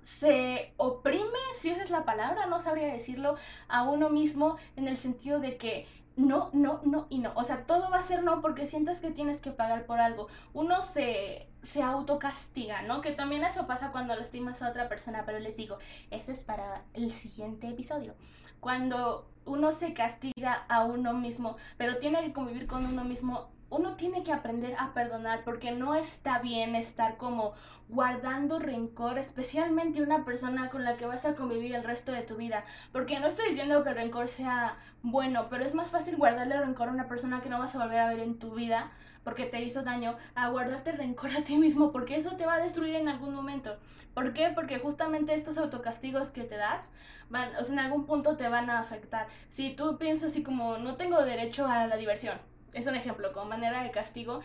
se 0.07 0.73
oprime, 0.77 1.27
si 1.59 1.71
esa 1.71 1.83
es 1.83 1.91
la 1.91 2.05
palabra, 2.05 2.47
no 2.47 2.61
sabría 2.61 2.93
decirlo, 2.93 3.35
a 3.67 3.83
uno 3.83 4.09
mismo 4.09 4.57
en 4.77 4.87
el 4.87 4.97
sentido 4.97 5.41
de 5.41 5.57
que 5.57 5.85
no, 6.15 6.49
no, 6.53 6.81
no 6.85 7.09
y 7.11 7.19
no. 7.19 7.33
O 7.35 7.43
sea, 7.43 7.67
todo 7.67 7.91
va 7.91 7.99
a 7.99 8.03
ser 8.05 8.23
no 8.23 8.41
porque 8.41 8.69
sientes 8.69 9.01
que 9.01 9.11
tienes 9.11 9.41
que 9.41 9.51
pagar 9.51 9.85
por 9.85 9.99
algo. 9.99 10.29
Uno 10.55 10.81
se, 10.81 11.49
se 11.65 11.83
autocastiga, 11.83 12.83
¿no? 12.83 13.01
Que 13.01 13.11
también 13.11 13.43
eso 13.43 13.67
pasa 13.67 13.91
cuando 13.91 14.15
lastimas 14.15 14.63
a 14.63 14.71
otra 14.71 14.89
persona, 14.89 15.25
pero 15.27 15.41
les 15.41 15.57
digo, 15.57 15.79
eso 16.13 16.31
es 16.31 16.45
para 16.45 16.85
el 16.95 17.11
siguiente 17.11 17.69
episodio. 17.69 18.15
Cuando 18.61 19.29
uno 19.45 19.73
se 19.73 19.93
castiga 19.93 20.67
a 20.69 20.85
uno 20.85 21.15
mismo, 21.15 21.57
pero 21.79 21.99
tiene 21.99 22.23
que 22.23 22.33
convivir 22.33 22.69
con 22.69 22.87
uno 22.87 23.03
mismo 23.03 23.51
uno 23.71 23.97
tiene 23.97 24.23
que 24.23 24.33
aprender 24.33 24.75
a 24.79 24.95
perdonar 24.95 25.43
porque 25.45 25.73
no 25.73 25.95
está 25.95 26.39
bien 26.39 26.75
estar 26.75 27.17
como 27.17 27.55
guardando 27.89 28.59
rencor, 28.59 29.19
especialmente 29.19 30.03
una 30.03 30.25
persona 30.25 30.71
con 30.71 30.85
la 30.85 30.97
que 30.97 31.07
vas 31.07 31.25
a 31.25 31.35
convivir 31.35 31.75
el 31.75 31.85
resto 31.85 32.13
de 32.13 32.23
tu 32.23 32.37
vida. 32.37 32.65
Porque 32.93 33.19
no 33.19 33.27
estoy 33.27 33.49
diciendo 33.49 33.83
que 33.83 33.91
el 33.91 33.97
rencor 33.97 34.29
sea 34.29 34.77
bueno, 35.03 35.49
pero 35.51 35.65
es 35.65 35.75
más 35.75 35.91
fácil 35.91 36.17
guardarle 36.17 36.61
rencor 36.61 36.89
a 36.89 36.93
una 36.93 37.09
persona 37.09 37.41
que 37.41 37.49
no 37.49 37.59
vas 37.59 37.75
a 37.75 37.83
volver 37.83 37.99
a 37.99 38.09
ver 38.09 38.21
en 38.21 38.39
tu 38.39 38.55
vida 38.55 38.91
porque 39.27 39.45
te 39.45 39.61
hizo 39.61 39.83
daño, 39.83 40.17
a 40.37 40.51
guardarte 40.51 40.93
rencor 40.93 41.33
a 41.33 41.43
ti 41.43 41.57
mismo, 41.57 41.91
porque 41.91 42.15
eso 42.15 42.37
te 42.37 42.47
va 42.47 42.55
a 42.55 42.61
destruir 42.61 42.95
en 42.95 43.09
algún 43.09 43.35
momento. 43.35 43.77
¿Por 44.15 44.33
qué? 44.33 44.53
Porque 44.55 44.79
justamente 44.79 45.35
estos 45.35 45.59
autocastigos 45.59 46.31
que 46.31 46.45
te 46.45 46.57
das, 46.57 46.89
van, 47.29 47.51
o 47.57 47.65
sea, 47.65 47.73
en 47.73 47.81
algún 47.81 48.07
punto 48.07 48.37
te 48.37 48.49
van 48.49 48.71
a 48.71 48.79
afectar. 48.79 49.27
Si 49.49 49.75
tú 49.75 49.99
piensas 49.99 50.31
así 50.31 50.45
como, 50.45 50.79
no 50.79 50.97
tengo 50.97 51.21
derecho 51.25 51.67
a 51.67 51.89
la 51.89 51.97
diversión, 51.97 52.39
es 52.77 52.87
un 52.87 52.95
ejemplo, 52.95 53.33
como 53.33 53.47
manera 53.47 53.83
de 53.83 53.91
castigo, 53.91 54.41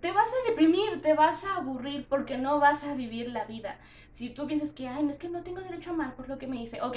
te 0.00 0.12
vas 0.12 0.28
a 0.28 0.50
deprimir, 0.50 1.02
te 1.02 1.14
vas 1.14 1.44
a 1.44 1.56
aburrir 1.56 2.06
porque 2.08 2.38
no 2.38 2.60
vas 2.60 2.84
a 2.84 2.94
vivir 2.94 3.30
la 3.30 3.44
vida. 3.44 3.78
Si 4.10 4.30
tú 4.30 4.46
piensas 4.46 4.70
que, 4.72 4.88
ay, 4.88 5.02
no 5.02 5.10
es 5.10 5.18
que 5.18 5.28
no 5.28 5.42
tengo 5.42 5.60
derecho 5.60 5.90
a 5.90 5.94
amar 5.94 6.14
por 6.14 6.28
lo 6.28 6.38
que 6.38 6.46
me 6.46 6.62
hice, 6.62 6.80
ok, 6.82 6.96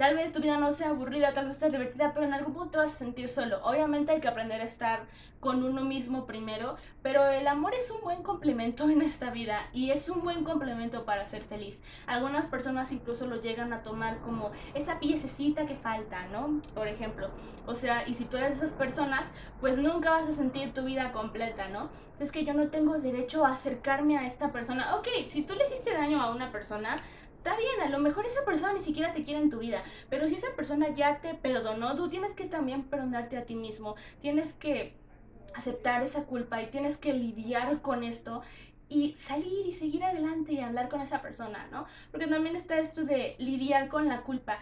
Tal 0.00 0.14
vez 0.14 0.32
tu 0.32 0.40
vida 0.40 0.56
no 0.56 0.72
sea 0.72 0.88
aburrida, 0.88 1.34
tal 1.34 1.48
vez 1.48 1.58
sea 1.58 1.68
divertida, 1.68 2.14
pero 2.14 2.24
en 2.24 2.32
algún 2.32 2.54
punto 2.54 2.78
vas 2.78 2.94
a 2.94 2.96
sentir 2.96 3.28
solo. 3.28 3.60
Obviamente 3.64 4.12
hay 4.12 4.20
que 4.22 4.28
aprender 4.28 4.58
a 4.62 4.64
estar 4.64 5.06
con 5.40 5.62
uno 5.62 5.84
mismo 5.84 6.24
primero, 6.24 6.76
pero 7.02 7.28
el 7.28 7.46
amor 7.46 7.74
es 7.74 7.90
un 7.90 8.00
buen 8.00 8.22
complemento 8.22 8.88
en 8.88 9.02
esta 9.02 9.30
vida 9.30 9.68
y 9.74 9.90
es 9.90 10.08
un 10.08 10.22
buen 10.22 10.42
complemento 10.42 11.04
para 11.04 11.26
ser 11.26 11.44
feliz. 11.44 11.82
Algunas 12.06 12.46
personas 12.46 12.92
incluso 12.92 13.26
lo 13.26 13.42
llegan 13.42 13.74
a 13.74 13.82
tomar 13.82 14.22
como 14.22 14.52
esa 14.72 14.98
piececita 15.00 15.66
que 15.66 15.76
falta, 15.76 16.28
¿no? 16.28 16.62
Por 16.72 16.88
ejemplo. 16.88 17.34
O 17.66 17.74
sea, 17.74 18.08
y 18.08 18.14
si 18.14 18.24
tú 18.24 18.38
eres 18.38 18.58
de 18.58 18.66
esas 18.66 18.72
personas, 18.72 19.30
pues 19.58 19.76
nunca 19.76 20.12
vas 20.12 20.26
a 20.28 20.32
sentir 20.32 20.72
tu 20.72 20.82
vida 20.82 21.12
completa, 21.12 21.68
¿no? 21.68 21.90
Es 22.18 22.32
que 22.32 22.46
yo 22.46 22.54
no 22.54 22.68
tengo 22.68 22.98
derecho 22.98 23.44
a 23.44 23.52
acercarme 23.52 24.16
a 24.16 24.26
esta 24.26 24.50
persona. 24.50 24.96
Ok, 24.96 25.08
si 25.28 25.42
tú 25.42 25.54
le 25.54 25.64
hiciste 25.64 25.92
daño 25.92 26.22
a 26.22 26.30
una 26.30 26.50
persona, 26.52 26.96
Está 27.40 27.56
bien, 27.56 27.80
a 27.80 27.88
lo 27.88 27.98
mejor 28.00 28.26
esa 28.26 28.44
persona 28.44 28.74
ni 28.74 28.82
siquiera 28.82 29.14
te 29.14 29.24
quiere 29.24 29.40
en 29.40 29.48
tu 29.48 29.60
vida, 29.60 29.82
pero 30.10 30.28
si 30.28 30.34
esa 30.34 30.54
persona 30.54 30.90
ya 30.90 31.22
te 31.22 31.32
perdonó, 31.32 31.96
tú 31.96 32.10
tienes 32.10 32.34
que 32.34 32.44
también 32.44 32.82
perdonarte 32.82 33.38
a 33.38 33.46
ti 33.46 33.54
mismo, 33.54 33.96
tienes 34.20 34.52
que 34.52 34.92
aceptar 35.54 36.02
esa 36.02 36.24
culpa 36.24 36.60
y 36.60 36.66
tienes 36.66 36.98
que 36.98 37.14
lidiar 37.14 37.80
con 37.80 38.04
esto 38.04 38.42
y 38.90 39.14
salir 39.14 39.66
y 39.66 39.72
seguir 39.72 40.04
adelante 40.04 40.52
y 40.52 40.60
hablar 40.60 40.90
con 40.90 41.00
esa 41.00 41.22
persona, 41.22 41.66
¿no? 41.72 41.86
Porque 42.10 42.26
también 42.26 42.56
está 42.56 42.78
esto 42.78 43.04
de 43.04 43.36
lidiar 43.38 43.88
con 43.88 44.06
la 44.06 44.20
culpa 44.20 44.58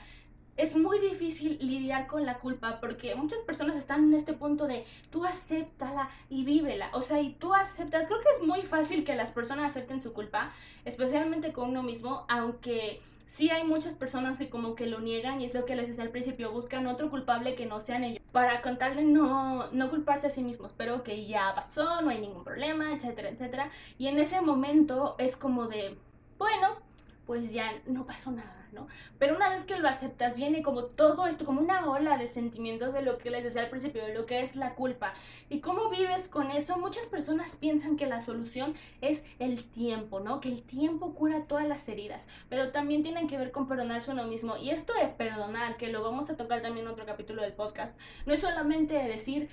es 0.59 0.77
muy 0.77 0.99
difícil 0.99 1.57
lidiar 1.61 2.09
con 2.09 2.27
la 2.27 2.39
culpa 2.39 2.81
porque 2.81 3.15
muchas 3.15 3.41
personas 3.41 3.77
están 3.77 4.05
en 4.05 4.15
este 4.15 4.33
punto 4.33 4.67
de 4.67 4.85
tú 5.11 5.25
acéptala 5.25 6.09
y 6.29 6.45
vívela. 6.45 6.91
O 6.93 7.01
sea, 7.01 7.21
y 7.21 7.33
tú 7.35 7.55
aceptas. 7.55 8.07
Creo 8.07 8.21
que 8.21 8.29
es 8.39 8.47
muy 8.47 8.63
fácil 8.63 9.05
que 9.05 9.15
las 9.15 9.31
personas 9.31 9.71
acepten 9.71 10.01
su 10.01 10.13
culpa, 10.13 10.51
especialmente 10.85 11.53
con 11.53 11.71
uno 11.71 11.83
mismo, 11.85 12.27
aunque 12.29 13.01
sí 13.27 13.51
hay 13.51 13.63
muchas 13.63 13.95
personas 13.95 14.39
que 14.39 14.51
como 14.51 14.75
que 14.75 14.87
lo 14.87 14.99
niegan 15.01 15.41
y 15.41 15.45
es 15.45 15.55
lo 15.55 15.65
que 15.65 15.77
les 15.77 15.87
decía 15.87 16.03
al 16.03 16.11
principio, 16.11 16.51
buscan 16.51 16.89
otro 16.89 17.09
culpable 17.09 17.55
que 17.55 17.67
no 17.67 17.79
sean 17.79 18.03
ellos 18.03 18.23
para 18.33 18.61
contarle 18.63 19.05
no, 19.05 19.71
no 19.71 19.91
culparse 19.91 20.27
a 20.27 20.31
sí 20.31 20.43
mismos, 20.43 20.73
pero 20.77 21.05
que 21.05 21.27
ya 21.27 21.55
pasó, 21.55 22.03
no 22.03 22.11
hay 22.11 22.21
ningún 22.21 22.43
problema, 22.43 22.93
etcétera, 22.93 23.29
etcétera. 23.29 23.71
Y 23.97 24.09
en 24.09 24.19
ese 24.19 24.41
momento 24.41 25.15
es 25.19 25.37
como 25.37 25.69
de, 25.69 25.97
bueno, 26.37 26.79
pues 27.27 27.53
ya 27.53 27.71
no 27.87 28.07
pasó 28.07 28.33
nada, 28.33 28.58
¿no? 28.73 28.87
Pero 29.19 29.37
una 29.37 29.49
vez 29.51 29.65
que 29.65 29.77
lo 29.77 29.89
aceptas, 29.89 30.37
viene 30.37 30.63
como 30.63 30.85
todo 30.85 31.27
esto, 31.27 31.45
como 31.45 31.61
una 31.61 31.89
ola 31.89 32.17
de 32.19 32.29
sentimientos 32.29 32.93
de 32.93 33.03
lo 33.03 33.19
que 33.19 33.31
les 33.31 33.45
decía 33.45 33.63
al 33.63 33.71
principio, 33.71 34.05
de 34.05 34.15
lo 34.15 34.27
que 34.27 34.43
es 34.43 34.57
la 34.57 34.75
culpa. 34.75 35.15
Y 35.49 35.61
cómo 35.61 35.89
vives 35.91 36.29
con 36.29 36.51
eso, 36.51 36.79
muchas 36.79 37.07
personas 37.07 37.57
piensan 37.57 37.97
que 37.97 38.07
la 38.07 38.23
solución 38.23 38.75
es 39.01 39.23
el 39.39 39.65
tiempo, 39.65 40.21
¿no? 40.21 40.41
Que 40.41 40.49
el 40.49 40.63
tiempo 40.63 41.15
cura 41.15 41.45
todas 41.45 41.67
las 41.67 41.89
heridas, 41.89 42.25
pero 42.49 42.73
también 42.73 43.03
tienen 43.03 43.29
que 43.29 43.39
ver 43.39 43.53
con 43.53 43.69
perdonarse 43.69 44.11
uno 44.11 44.25
mismo. 44.25 44.57
Y 44.57 44.71
esto 44.71 44.93
de 44.95 45.09
perdonar, 45.09 45.77
que 45.77 45.89
lo 45.89 46.03
vamos 46.03 46.31
a 46.31 46.37
tocar 46.37 46.63
también 46.63 46.87
en 46.87 46.93
otro 46.93 47.07
capítulo 47.07 47.43
del 47.43 47.53
podcast, 47.53 47.99
no 48.27 48.35
es 48.35 48.41
solamente 48.41 48.95
decir, 48.95 49.49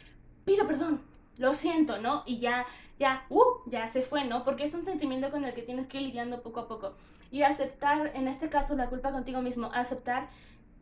pido 0.45 0.67
perdón, 0.67 1.14
lo 1.37 1.53
siento, 1.53 1.97
¿no? 1.99 2.23
Y 2.25 2.39
ya, 2.39 2.65
ya, 2.99 3.25
uh, 3.29 3.43
ya 3.65 3.89
se 3.89 4.01
fue, 4.01 4.23
¿no? 4.25 4.43
Porque 4.43 4.65
es 4.65 4.73
un 4.73 4.85
sentimiento 4.85 5.31
con 5.31 5.45
el 5.45 5.53
que 5.53 5.61
tienes 5.61 5.87
que 5.87 5.99
ir 5.99 6.07
lidiando 6.07 6.41
poco 6.41 6.61
a 6.61 6.67
poco. 6.67 6.95
Y 7.31 7.41
aceptar, 7.43 8.11
en 8.15 8.27
este 8.27 8.49
caso, 8.49 8.75
la 8.75 8.89
culpa 8.89 9.11
contigo 9.11 9.41
mismo, 9.41 9.69
aceptar 9.73 10.29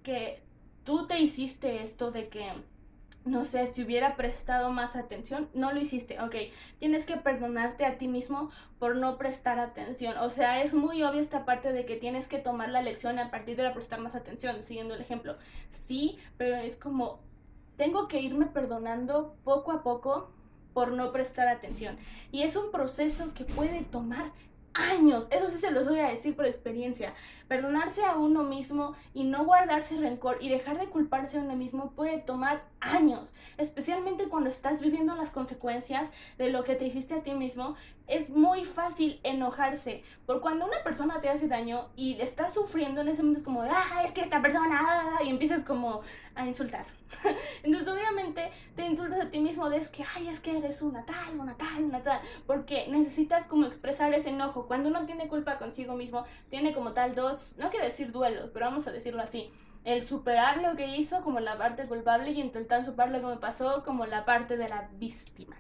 que 0.04 0.44
tú 0.84 1.08
te 1.08 1.20
hiciste 1.20 1.84
esto 1.84 2.12
de 2.12 2.28
que, 2.28 2.52
no 3.26 3.46
sé, 3.46 3.68
si 3.68 3.84
hubiera 3.84 4.16
prestado 4.16 4.72
más 4.72 4.96
atención, 4.96 5.50
no 5.54 5.72
lo 5.72 5.80
hiciste, 5.80 6.20
ok, 6.22 6.36
tienes 6.80 7.06
que 7.06 7.18
perdonarte 7.18 7.86
a 7.86 7.98
ti 7.98 8.08
mismo 8.08 8.52
por 8.80 8.98
no 8.98 9.18
prestar 9.18 9.60
atención. 9.60 10.18
O 10.18 10.30
sea, 10.30 10.62
es 10.62 10.74
muy 10.74 11.02
obvia 11.04 11.22
esta 11.22 11.46
parte 11.46 11.72
de 11.72 11.86
que 11.86 11.96
tienes 11.96 12.28
que 12.28 12.40
tomar 12.40 12.70
la 12.70 12.82
lección 12.82 13.18
a 13.18 13.32
partir 13.32 13.56
de 13.56 13.64
la 13.64 13.74
prestar 13.74 14.00
más 14.02 14.14
atención, 14.14 14.64
siguiendo 14.64 14.94
el 14.94 15.02
ejemplo. 15.02 15.38
Sí, 15.70 16.20
pero 16.38 16.58
es 16.58 16.76
como, 16.76 17.22
tengo 17.78 18.08
que 18.08 18.22
irme 18.22 18.46
perdonando 18.48 19.36
poco 19.44 19.72
a 19.72 19.84
poco 19.84 20.32
por 20.74 20.92
no 20.92 21.12
prestar 21.12 21.48
atención. 21.48 21.98
Y 22.32 22.44
es 22.44 22.56
un 22.56 22.72
proceso 22.72 23.34
que 23.34 23.46
puede 23.46 23.84
tomar 23.84 24.32
años, 24.74 25.28
eso 25.30 25.50
sí 25.50 25.58
se 25.60 25.72
los 25.72 25.88
voy 25.88 26.00
a 26.00 26.10
decir 26.10 26.36
por 26.36 26.46
experiencia. 26.46 27.14
Perdonarse 27.48 28.04
a 28.04 28.18
uno 28.18 28.44
mismo 28.44 28.96
y 29.14 29.24
no 29.24 29.46
guardarse 29.46 29.98
rencor 29.98 30.38
y 30.42 30.50
dejar 30.50 30.80
de 30.80 30.88
culparse 30.88 31.38
a 31.38 31.42
uno 31.42 31.56
mismo 31.56 31.92
puede 31.92 32.20
tomar 32.20 32.64
años, 32.84 33.34
especialmente 33.58 34.28
cuando 34.28 34.50
estás 34.50 34.82
viviendo 34.82 35.16
las 35.16 35.30
consecuencias 35.30 36.10
de 36.38 36.50
lo 36.50 36.64
que 36.64 36.76
te 36.76 36.86
hiciste 36.86 37.16
a 37.16 37.24
ti 37.24 37.34
mismo. 37.34 37.76
Es 38.08 38.30
muy 38.30 38.66
fácil 38.66 39.20
enojarse 39.24 40.04
por 40.26 40.42
cuando 40.42 40.66
una 40.66 40.84
persona 40.84 41.22
te 41.22 41.30
hace 41.30 41.48
daño 41.48 41.90
y 41.96 42.20
estás 42.22 42.54
sufriendo 42.54 43.02
en 43.02 43.08
ese 43.08 43.22
momento 43.22 43.40
es 43.40 43.46
como, 43.46 43.62
ah, 43.62 44.04
es 44.04 44.12
que 44.12 44.22
esta 44.22 44.42
persona, 44.42 44.80
ah", 44.82 45.24
y 45.24 45.30
empiezas 45.30 45.64
como 45.64 46.02
a 46.36 46.46
insultar. 46.46 46.86
Entonces 47.64 47.88
obviamente 47.88 48.52
te 48.76 48.86
insultas 48.86 49.22
a 49.22 49.30
ti 49.30 49.40
mismo 49.40 49.70
de 49.70 49.78
es 49.78 49.90
que, 49.90 50.04
ay, 50.16 50.28
es 50.28 50.40
que 50.42 50.58
eres 50.58 50.82
una 50.82 51.06
tal, 51.06 51.40
una 51.40 51.56
tal, 51.56 51.84
una 51.84 52.04
tal, 52.04 52.20
porque 52.46 52.88
necesitas 52.90 53.48
como 53.48 53.66
expresar 53.66 54.14
ese 54.14 54.30
enojo. 54.30 54.68
Cuando 54.68 54.90
uno 54.90 55.06
tiene 55.06 55.28
culpa 55.30 55.58
consigo 55.58 55.96
mismo, 55.96 56.26
tiene 56.50 56.74
como 56.74 56.94
tal 56.94 57.16
dos, 57.16 57.56
no 57.58 57.70
quiero 57.70 57.86
decir 57.86 58.12
duelos, 58.12 58.50
pero 58.54 58.66
vamos 58.66 58.86
a 58.88 58.92
decirlo 58.92 59.22
así 59.22 59.52
el 59.86 60.02
superar 60.08 60.62
lo 60.62 60.76
que 60.76 60.98
hizo 60.98 61.22
como 61.22 61.40
la 61.40 61.58
parte 61.58 61.86
culpable 61.88 62.32
y 62.32 62.40
intentar 62.40 62.84
superar 62.84 63.12
lo 63.12 63.22
que 63.22 63.28
me 63.28 63.38
pasó 63.38 63.84
como 63.84 64.06
la 64.06 64.26
parte 64.26 64.58
de 64.58 64.70
la 64.70 64.90
víctima. 64.94 65.58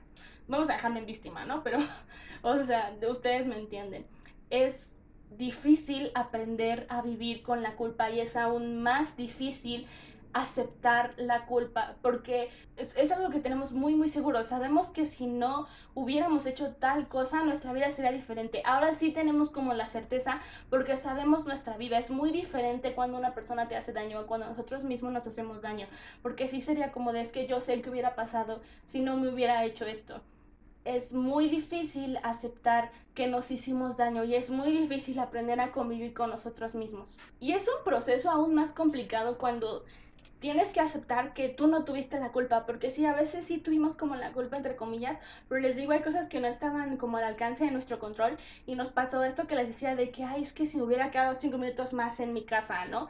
Vamos 0.47 0.69
a 0.69 0.73
dejarme 0.73 0.99
en 0.99 1.05
víctima, 1.05 1.45
¿no? 1.45 1.63
Pero, 1.63 1.79
o 2.41 2.59
sea, 2.59 2.95
ustedes 3.09 3.47
me 3.47 3.57
entienden. 3.57 4.05
Es 4.49 4.97
difícil 5.38 6.12
aprender 6.15 6.86
a 6.89 7.01
vivir 7.01 7.41
con 7.43 7.63
la 7.63 7.75
culpa 7.75 8.12
y 8.12 8.19
es 8.19 8.36
aún 8.36 8.81
más 8.81 9.17
difícil 9.17 9.88
aceptar 10.34 11.13
la 11.17 11.46
culpa, 11.46 11.96
porque 12.02 12.50
es, 12.76 13.12
algo 13.12 13.30
que 13.30 13.39
tenemos 13.39 13.72
muy, 13.72 13.96
muy 13.96 14.10
seguro. 14.10 14.43
Sabemos 14.43 14.89
que 14.89 15.06
si 15.06 15.28
no 15.28 15.67
hubiéramos 15.93 16.46
hecho 16.46 16.74
tal 16.76 17.08
cosa, 17.08 17.43
nuestra 17.43 17.72
vida 17.74 17.91
sería 17.91 18.12
diferente. 18.12 18.62
Ahora 18.65 18.93
sí 18.96 19.12
tenemos 19.12 19.50
como 19.50 19.74
la 19.74 19.88
certeza, 19.88 20.39
porque 20.69 20.98
sabemos 20.98 21.46
nuestra 21.46 21.78
vida. 21.78 21.98
Es 21.98 22.10
muy 22.10 22.32
diferente 22.32 22.93
cuando 22.93 23.17
una 23.17 23.34
persona 23.34 23.67
te 23.67 23.76
hace 23.76 23.93
daño 23.93 24.22
o 24.22 24.28
cuando 24.28 24.48
nosotros 24.48 24.84
mismos 24.84 25.13
nos 25.13 25.28
hacemos 25.28 25.62
daño, 25.62 25.88
porque 26.22 26.48
sí 26.48 26.62
sería 26.62 26.91
como 26.91 27.13
de 27.13 27.22
es 27.22 27.32
que 27.32 27.48
yo 27.48 27.62
sé 27.62 27.82
que 27.82 27.89
hubiera 27.89 28.15
pasado 28.15 28.62
si 28.88 29.00
no 29.00 29.17
me 29.17 29.30
hubiera 29.30 29.63
hecho 29.65 29.86
esto 29.86 30.22
es 30.86 31.13
muy 31.13 31.48
difícil 31.48 32.17
aceptar 32.24 32.91
que 33.13 33.28
nos 33.28 33.52
hicimos 33.52 33.96
daño 33.96 34.24
y 34.24 34.36
es 34.36 34.50
muy 34.50 34.72
difícil 34.72 35.19
aprender 35.19 35.60
a 35.60 35.72
convivir 35.72 36.13
con 36.13 36.30
nosotros 36.30 36.76
mismos. 36.76 37.17
Y 37.39 37.54
es 37.54 37.67
un 37.67 37.84
proceso 37.86 38.30
aún 38.30 38.54
más 38.54 38.74
complicado 38.74 39.38
cuando 39.38 39.86
tienes 40.43 40.67
que 40.67 40.82
aceptar 40.82 41.34
que 41.34 41.47
tú 41.47 41.67
no 41.67 41.86
tuviste 41.86 42.19
la 42.19 42.34
culpa, 42.34 42.65
porque 42.65 42.91
sí, 42.91 43.06
a 43.06 43.13
veces 43.13 43.45
sí 43.45 43.60
tuvimos 43.60 43.95
como 43.95 44.17
la 44.17 44.34
culpa, 44.34 44.58
entre 44.58 44.75
comillas, 44.75 45.17
pero 45.47 45.62
les 45.62 45.77
digo, 45.77 45.93
hay 45.93 46.01
cosas 46.01 46.27
que 46.27 46.41
no 46.41 46.47
estaban 46.47 46.97
como 46.97 47.15
al 47.15 47.23
alcance 47.23 47.63
de 47.63 47.71
nuestro 47.71 47.97
control 47.97 48.38
y 48.67 48.75
nos 48.75 48.89
pasó 48.89 49.23
esto 49.23 49.47
que 49.47 49.56
les 49.56 49.69
decía 49.69 49.95
de 49.95 50.12
que, 50.12 50.25
ay, 50.25 50.43
es 50.43 50.51
que 50.51 50.65
si 50.65 50.82
hubiera 50.82 51.12
quedado 51.12 51.36
cinco 51.36 51.58
minutos 51.58 51.93
más 51.93 52.19
en 52.19 52.34
mi 52.34 52.43
casa, 52.43 52.84
¿no? 52.88 53.08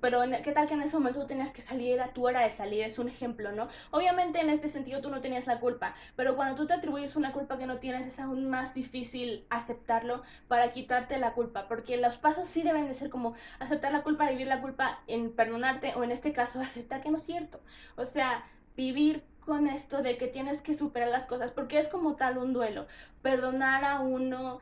Pero 0.00 0.20
¿qué 0.42 0.52
tal 0.52 0.66
que 0.66 0.74
en 0.74 0.82
ese 0.82 0.96
momento 0.96 1.20
tú 1.20 1.26
tenías 1.26 1.50
que 1.50 1.62
salir, 1.62 1.92
era 1.92 2.08
tu 2.08 2.26
hora 2.26 2.40
de 2.42 2.50
salir? 2.50 2.82
Es 2.84 2.98
un 2.98 3.08
ejemplo, 3.08 3.52
¿no? 3.52 3.68
Obviamente 3.90 4.40
en 4.40 4.50
este 4.50 4.68
sentido 4.68 5.00
tú 5.00 5.10
no 5.10 5.20
tenías 5.20 5.46
la 5.46 5.60
culpa, 5.60 5.94
pero 6.16 6.36
cuando 6.36 6.54
tú 6.54 6.66
te 6.66 6.74
atribuyes 6.74 7.16
una 7.16 7.32
culpa 7.32 7.58
que 7.58 7.66
no 7.66 7.78
tienes 7.78 8.06
es 8.06 8.18
aún 8.18 8.48
más 8.48 8.74
difícil 8.74 9.44
aceptarlo 9.50 10.22
para 10.48 10.72
quitarte 10.72 11.18
la 11.18 11.32
culpa, 11.32 11.68
porque 11.68 11.96
los 11.96 12.16
pasos 12.16 12.48
sí 12.48 12.62
deben 12.62 12.88
de 12.88 12.94
ser 12.94 13.08
como 13.10 13.34
aceptar 13.58 13.92
la 13.92 14.02
culpa, 14.02 14.28
vivir 14.28 14.46
la 14.46 14.60
culpa 14.60 15.00
en 15.06 15.32
perdonarte 15.32 15.94
o 15.96 16.04
en 16.04 16.10
este 16.12 16.32
caso 16.32 16.60
aceptar 16.74 17.00
que 17.00 17.10
no 17.10 17.18
es 17.18 17.24
cierto. 17.24 17.60
O 17.96 18.04
sea, 18.04 18.44
vivir 18.76 19.22
con 19.40 19.66
esto 19.68 20.02
de 20.02 20.16
que 20.16 20.26
tienes 20.26 20.62
que 20.62 20.74
superar 20.74 21.08
las 21.08 21.26
cosas, 21.26 21.52
porque 21.52 21.78
es 21.78 21.88
como 21.88 22.16
tal 22.16 22.38
un 22.38 22.52
duelo. 22.52 22.86
Perdonar 23.22 23.84
a 23.84 24.00
uno, 24.00 24.60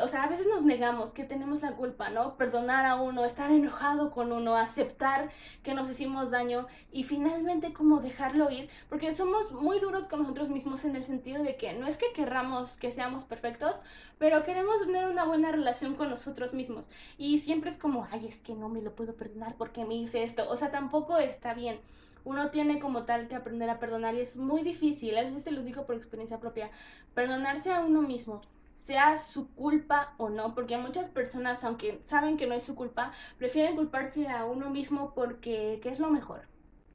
o 0.00 0.08
sea, 0.08 0.24
a 0.24 0.28
veces 0.28 0.46
nos 0.46 0.62
negamos 0.62 1.12
que 1.12 1.24
tenemos 1.24 1.62
la 1.62 1.72
culpa, 1.72 2.10
¿no? 2.10 2.36
Perdonar 2.36 2.84
a 2.84 2.96
uno, 2.96 3.24
estar 3.24 3.50
enojado 3.50 4.10
con 4.10 4.32
uno, 4.32 4.56
aceptar 4.56 5.30
que 5.62 5.74
nos 5.74 5.88
hicimos 5.88 6.30
daño 6.30 6.66
y 6.90 7.04
finalmente 7.04 7.72
como 7.72 8.00
dejarlo 8.00 8.50
ir, 8.50 8.68
porque 8.88 9.12
somos 9.12 9.52
muy 9.52 9.78
duros 9.78 10.08
con 10.08 10.20
nosotros 10.20 10.48
mismos 10.48 10.84
en 10.84 10.96
el 10.96 11.04
sentido 11.04 11.42
de 11.42 11.56
que 11.56 11.72
no 11.74 11.86
es 11.86 11.96
que 11.96 12.12
querramos 12.12 12.76
que 12.76 12.92
seamos 12.92 13.24
perfectos, 13.24 13.76
pero 14.18 14.42
queremos 14.42 14.84
tener 14.84 15.06
una 15.06 15.24
buena 15.24 15.52
relación 15.52 15.94
con 15.94 16.10
nosotros 16.10 16.52
mismos 16.52 16.90
y 17.16 17.38
siempre 17.38 17.70
es 17.70 17.78
como, 17.78 18.06
ay, 18.10 18.26
es 18.26 18.36
que 18.38 18.54
no 18.54 18.68
me 18.68 18.82
lo 18.82 18.94
puedo 18.94 19.14
perdonar 19.14 19.54
porque 19.56 19.84
me 19.84 19.94
hice 19.94 20.24
esto, 20.24 20.48
o 20.50 20.56
sea, 20.56 20.70
tampoco 20.70 21.18
está 21.18 21.54
bien. 21.54 21.80
Uno 22.24 22.50
tiene 22.50 22.80
como 22.80 23.04
tal 23.04 23.28
que 23.28 23.36
aprender 23.36 23.70
a 23.70 23.78
perdonar 23.78 24.16
y 24.16 24.20
es 24.20 24.36
muy 24.36 24.62
difícil, 24.62 25.16
eso 25.16 25.38
se 25.38 25.52
lo 25.52 25.62
digo 25.62 25.86
por 25.86 25.94
experiencia 25.94 26.40
propia, 26.40 26.72
perdonarse 27.14 27.72
a 27.72 27.80
uno 27.80 28.02
mismo 28.02 28.42
sea 28.86 29.16
su 29.16 29.52
culpa 29.52 30.14
o 30.16 30.28
no, 30.28 30.54
porque 30.54 30.78
muchas 30.78 31.08
personas, 31.08 31.64
aunque 31.64 32.00
saben 32.04 32.36
que 32.36 32.46
no 32.46 32.54
es 32.54 32.62
su 32.62 32.76
culpa, 32.76 33.10
prefieren 33.36 33.74
culparse 33.74 34.28
a 34.28 34.44
uno 34.44 34.70
mismo 34.70 35.12
porque 35.12 35.80
es 35.82 35.98
lo 35.98 36.08
mejor. 36.08 36.42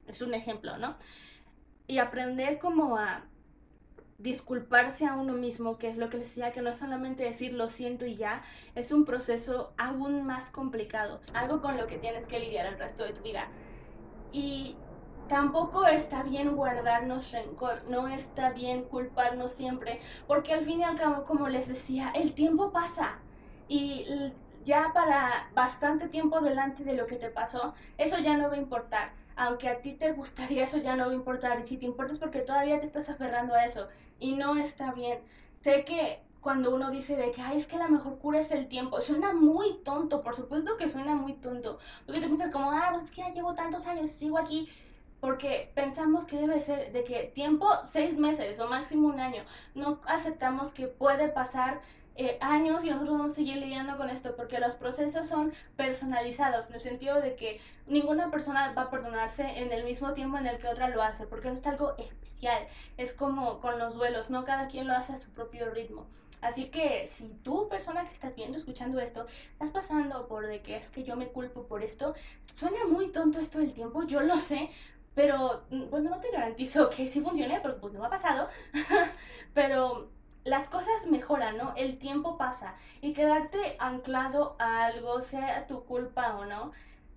Es 0.06 0.22
un 0.22 0.32
ejemplo, 0.32 0.78
¿no? 0.78 0.96
Y 1.86 1.98
aprender 1.98 2.58
como 2.58 2.96
a 2.96 3.24
disculparse 4.16 5.04
a 5.04 5.16
uno 5.16 5.34
mismo, 5.34 5.76
que 5.76 5.90
es 5.90 5.98
lo 5.98 6.08
que 6.08 6.16
decía, 6.16 6.50
que 6.50 6.62
no 6.62 6.70
es 6.70 6.78
solamente 6.78 7.24
decir 7.24 7.52
lo 7.52 7.68
siento 7.68 8.06
y 8.06 8.16
ya, 8.16 8.42
es 8.74 8.90
un 8.90 9.04
proceso 9.04 9.74
aún 9.76 10.24
más 10.24 10.50
complicado, 10.50 11.20
algo 11.34 11.60
con 11.60 11.76
lo 11.76 11.86
que 11.86 11.98
tienes 11.98 12.26
que 12.26 12.38
lidiar 12.40 12.64
el 12.64 12.78
resto 12.78 13.04
de 13.04 13.12
tu 13.12 13.20
vida. 13.22 13.52
Y 14.30 14.81
tampoco 15.32 15.86
está 15.86 16.22
bien 16.22 16.56
guardarnos 16.56 17.32
rencor, 17.32 17.84
no 17.88 18.06
está 18.06 18.50
bien 18.50 18.82
culparnos 18.82 19.52
siempre, 19.52 19.98
porque 20.26 20.52
al 20.52 20.62
fin 20.62 20.80
y 20.80 20.84
al 20.84 20.94
cabo, 20.94 21.24
como 21.24 21.48
les 21.48 21.68
decía, 21.68 22.12
el 22.14 22.34
tiempo 22.34 22.70
pasa 22.70 23.18
y 23.66 24.04
ya 24.62 24.90
para 24.92 25.48
bastante 25.54 26.08
tiempo 26.08 26.42
delante 26.42 26.84
de 26.84 26.92
lo 26.92 27.06
que 27.06 27.16
te 27.16 27.30
pasó, 27.30 27.72
eso 27.96 28.18
ya 28.18 28.36
no 28.36 28.50
va 28.50 28.56
a 28.56 28.58
importar. 28.58 29.14
Aunque 29.34 29.70
a 29.70 29.80
ti 29.80 29.94
te 29.94 30.12
gustaría, 30.12 30.64
eso 30.64 30.76
ya 30.76 30.96
no 30.96 31.06
va 31.06 31.12
a 31.12 31.14
importar. 31.14 31.58
Y 31.60 31.64
si 31.64 31.78
te 31.78 31.86
importa 31.86 32.12
es 32.12 32.18
porque 32.18 32.40
todavía 32.40 32.78
te 32.78 32.84
estás 32.84 33.08
aferrando 33.08 33.54
a 33.54 33.64
eso. 33.64 33.88
Y 34.20 34.36
no 34.36 34.56
está 34.56 34.92
bien. 34.92 35.18
Sé 35.62 35.86
que 35.86 36.20
cuando 36.42 36.74
uno 36.74 36.90
dice 36.90 37.16
de 37.16 37.30
que, 37.30 37.40
ay, 37.40 37.56
es 37.56 37.66
que 37.66 37.78
la 37.78 37.88
mejor 37.88 38.18
cura 38.18 38.38
es 38.40 38.50
el 38.50 38.68
tiempo, 38.68 39.00
suena 39.00 39.32
muy 39.32 39.78
tonto, 39.82 40.22
por 40.22 40.34
supuesto 40.34 40.76
que 40.76 40.88
suena 40.88 41.14
muy 41.14 41.32
tonto. 41.32 41.78
Porque 42.04 42.20
te 42.20 42.26
piensas 42.26 42.50
como, 42.50 42.70
ah, 42.70 42.90
pues 42.92 43.04
es 43.04 43.10
que 43.10 43.22
ya 43.22 43.30
llevo 43.30 43.54
tantos 43.54 43.86
años, 43.86 44.10
sigo 44.10 44.36
aquí 44.36 44.68
porque 45.22 45.70
pensamos 45.76 46.24
que 46.24 46.36
debe 46.36 46.60
ser 46.60 46.90
de 46.90 47.04
que 47.04 47.30
tiempo 47.32 47.68
seis 47.84 48.18
meses 48.18 48.58
o 48.58 48.66
máximo 48.66 49.06
un 49.06 49.20
año. 49.20 49.44
No 49.76 50.00
aceptamos 50.08 50.72
que 50.72 50.88
puede 50.88 51.28
pasar 51.28 51.80
eh, 52.16 52.38
años 52.40 52.82
y 52.82 52.90
nosotros 52.90 53.18
vamos 53.18 53.30
a 53.30 53.34
seguir 53.36 53.58
lidiando 53.58 53.96
con 53.96 54.10
esto 54.10 54.34
porque 54.34 54.58
los 54.58 54.74
procesos 54.74 55.28
son 55.28 55.52
personalizados 55.76 56.68
en 56.68 56.74
el 56.74 56.80
sentido 56.80 57.20
de 57.20 57.36
que 57.36 57.60
ninguna 57.86 58.32
persona 58.32 58.72
va 58.72 58.82
a 58.82 58.90
perdonarse 58.90 59.44
en 59.60 59.72
el 59.72 59.84
mismo 59.84 60.12
tiempo 60.12 60.38
en 60.38 60.48
el 60.48 60.58
que 60.58 60.66
otra 60.66 60.88
lo 60.88 61.00
hace 61.00 61.24
porque 61.28 61.46
eso 61.46 61.58
es 61.58 61.66
algo 61.68 61.94
especial. 61.98 62.66
Es 62.96 63.12
como 63.12 63.60
con 63.60 63.78
los 63.78 63.94
duelos, 63.94 64.28
no 64.28 64.44
cada 64.44 64.66
quien 64.66 64.88
lo 64.88 64.94
hace 64.94 65.12
a 65.12 65.18
su 65.18 65.30
propio 65.30 65.70
ritmo. 65.70 66.08
Así 66.40 66.70
que 66.70 67.06
si 67.06 67.28
tú, 67.44 67.68
persona 67.68 68.04
que 68.04 68.12
estás 68.12 68.34
viendo, 68.34 68.58
escuchando 68.58 68.98
esto, 68.98 69.26
estás 69.52 69.70
pasando 69.70 70.26
por 70.26 70.48
de 70.48 70.60
que 70.60 70.74
es 70.74 70.90
que 70.90 71.04
yo 71.04 71.14
me 71.14 71.28
culpo 71.28 71.68
por 71.68 71.84
esto, 71.84 72.16
suena 72.52 72.84
muy 72.86 73.12
tonto 73.12 73.38
esto 73.38 73.58
del 73.58 73.72
tiempo, 73.72 74.02
yo 74.02 74.20
lo 74.20 74.36
sé, 74.36 74.68
pero, 75.14 75.64
bueno, 75.90 76.10
no 76.10 76.20
te 76.20 76.30
garantizo 76.30 76.88
que 76.96 77.08
sí 77.08 77.20
funcione, 77.20 77.60
porque 77.60 77.80
pues 77.80 77.92
no 77.92 78.04
ha 78.04 78.10
pasado. 78.10 78.48
Pero 79.54 80.08
las 80.44 80.68
cosas 80.68 81.06
mejoran, 81.06 81.56
¿no? 81.56 81.74
El 81.76 81.98
tiempo 81.98 82.36
pasa 82.36 82.74
y 83.00 83.12
quedarte 83.12 83.76
anclado 83.78 84.56
a 84.58 84.84
algo, 84.84 85.20
sea 85.20 85.66
tu 85.66 85.84
culpa 85.84 86.36
o 86.36 86.46
no, 86.46 86.72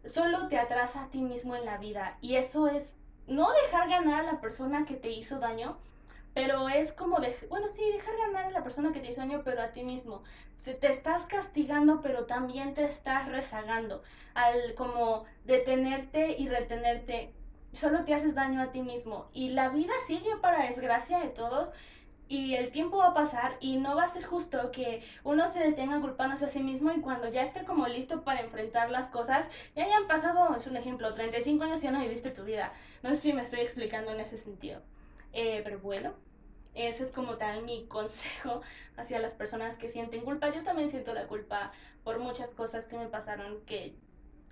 solo 0.06 0.48
te 0.48 0.60
atrasa 0.60 1.04
a 1.04 1.10
ti 1.10 1.22
mismo 1.22 1.56
en 1.56 1.66
la 1.66 1.78
vida 1.78 2.18
y 2.22 2.36
eso 2.36 2.68
es 2.68 2.96
no 3.28 3.48
dejar 3.64 3.90
ganar 3.90 4.22
a 4.22 4.34
la 4.34 4.42
persona 4.42 4.86
que 4.86 4.96
te 4.96 5.10
hizo 5.10 5.40
daño, 5.40 5.78
pero 6.36 6.70
es 6.70 6.92
como, 6.92 7.20
de, 7.20 7.36
bueno, 7.50 7.68
sí, 7.68 7.82
dejar 7.94 8.16
ganar 8.18 8.46
a 8.46 8.52
la 8.52 8.64
persona 8.64 8.92
que 8.92 9.00
te 9.00 9.10
hizo 9.10 9.22
daño, 9.22 9.42
pero 9.44 9.62
a 9.62 9.72
ti 9.72 9.84
mismo. 9.84 10.22
Te 10.64 10.88
estás 10.90 11.22
castigando, 11.28 12.02
pero 12.02 12.26
también 12.26 12.74
te 12.74 12.84
estás 12.84 13.28
rezagando. 13.30 14.04
Al 14.34 14.76
como 14.76 15.26
detenerte 15.46 16.36
y 16.38 16.50
retenerte, 16.50 17.34
solo 17.76 18.04
te 18.04 18.14
haces 18.14 18.36
daño 18.36 18.62
a 18.62 18.72
ti 18.72 18.82
mismo. 18.82 19.28
Y 19.34 19.50
la 19.50 19.70
vida 19.70 19.94
sigue 20.08 20.36
para 20.42 20.66
desgracia 20.66 21.20
de 21.20 21.28
todos. 21.28 21.72
Y 22.28 22.56
el 22.56 22.72
tiempo 22.72 22.98
va 22.98 23.08
a 23.08 23.14
pasar 23.14 23.56
y 23.60 23.78
no 23.78 23.96
va 23.96 24.04
a 24.04 24.08
ser 24.08 24.24
justo 24.24 24.72
que 24.72 25.04
uno 25.24 25.46
se 25.46 25.60
detenga 25.60 26.02
culpándose 26.02 26.46
a 26.46 26.48
sí 26.48 26.64
mismo 26.64 26.92
y 26.92 27.00
cuando 27.00 27.30
ya 27.30 27.44
esté 27.44 27.66
como 27.66 27.88
listo 27.88 28.24
para 28.24 28.40
enfrentar 28.40 28.90
las 28.90 29.08
cosas, 29.08 29.48
ya 29.76 29.84
hayan 29.86 30.08
pasado, 30.08 30.56
es 30.56 30.66
un 30.66 30.76
ejemplo, 30.76 31.14
35 31.14 31.64
años 31.66 31.82
y 31.82 31.84
ya 31.84 31.92
no 31.92 32.00
viviste 32.00 32.32
tu 32.32 32.44
vida. 32.44 32.74
No 33.04 33.12
sé 33.12 33.18
si 33.18 33.34
me 33.34 33.44
estoy 33.44 33.60
explicando 33.60 34.12
en 34.12 34.22
ese 34.22 34.38
sentido. 34.38 34.82
Eh, 35.34 35.62
pero 35.64 35.78
bueno, 35.80 36.16
ese 36.76 37.04
es 37.04 37.12
como 37.12 37.38
tal 37.38 37.64
mi 37.64 37.86
consejo 37.88 38.62
hacia 38.98 39.20
las 39.20 39.34
personas 39.34 39.78
que 39.78 39.90
sienten 39.90 40.22
culpa. 40.22 40.50
Yo 40.50 40.64
también 40.64 40.90
siento 40.90 41.14
la 41.14 41.28
culpa 41.28 41.72
por 42.04 42.20
muchas 42.20 42.50
cosas 42.50 42.86
que 42.86 42.98
me 42.98 43.08
pasaron 43.08 43.62
que 43.66 43.96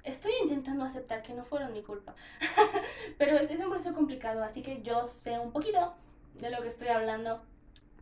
estoy 0.03 0.33
intentando 0.41 0.83
aceptar 0.83 1.23
que 1.23 1.33
no 1.33 1.43
fueron 1.43 1.73
mi 1.73 1.81
culpa. 1.81 2.15
Pero 3.17 3.37
es, 3.37 3.49
es 3.49 3.59
un 3.59 3.69
proceso 3.69 3.93
complicado, 3.93 4.43
así 4.43 4.61
que 4.61 4.81
yo 4.81 5.05
sé 5.05 5.39
un 5.39 5.51
poquito 5.51 5.93
de 6.35 6.49
lo 6.49 6.61
que 6.61 6.67
estoy 6.67 6.89
hablando 6.89 7.41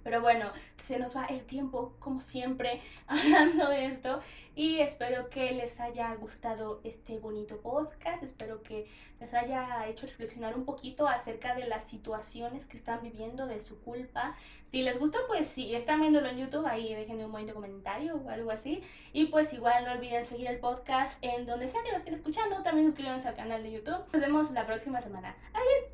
pero 0.04 0.22
bueno, 0.22 0.52
se 0.78 1.00
nos 1.00 1.16
va 1.16 1.26
el 1.26 1.42
tiempo, 1.46 1.96
como 2.00 2.22
siempre, 2.22 2.82
hablando 3.08 3.70
de 3.70 3.86
esto. 3.86 4.20
Y 4.54 4.80
espero 4.80 5.30
que 5.30 5.54
les 5.54 5.80
haya 5.80 6.14
gustado 6.16 6.82
este 6.84 7.18
bonito 7.20 7.62
podcast. 7.62 8.22
Espero 8.24 8.62
que 8.62 8.86
les 9.20 9.34
haya 9.34 9.88
hecho 9.88 10.06
reflexionar 10.06 10.58
un 10.58 10.66
poquito 10.66 11.08
acerca 11.08 11.56
de 11.56 11.68
las 11.68 11.86
situaciones 11.86 12.66
que 12.66 12.76
están 12.76 13.02
viviendo, 13.02 13.48
de 13.48 13.62
su 13.62 13.80
culpa. 13.80 14.36
Si 14.72 14.82
les 14.84 15.00
gustó, 15.00 15.20
pues 15.28 15.48
si 15.48 15.74
están 15.74 16.02
viéndolo 16.02 16.28
en 16.28 16.40
YouTube, 16.40 16.68
ahí 16.68 16.94
déjenme 16.94 17.26
un 17.26 17.32
bonito 17.32 17.54
comentario 17.54 18.16
o 18.16 18.30
algo 18.30 18.52
así. 18.52 18.82
Y 19.14 19.26
pues 19.26 19.54
igual 19.54 19.86
no 19.86 19.94
olviden 19.94 20.26
seguir 20.26 20.48
el 20.48 20.60
podcast 20.60 21.18
en 21.22 21.46
donde 21.46 21.70
sea 21.70 21.82
que 21.84 21.92
lo 21.92 21.98
estén 21.98 22.14
escuchando. 22.14 22.62
También 22.64 22.88
suscríbanse 22.88 23.30
al 23.30 23.36
canal 23.36 23.64
de 23.64 23.72
YouTube. 23.72 24.04
Nos 24.12 24.22
vemos 24.22 24.52
la 24.52 24.66
próxima 24.66 25.02
semana. 25.02 25.36
Adiós. 25.54 25.92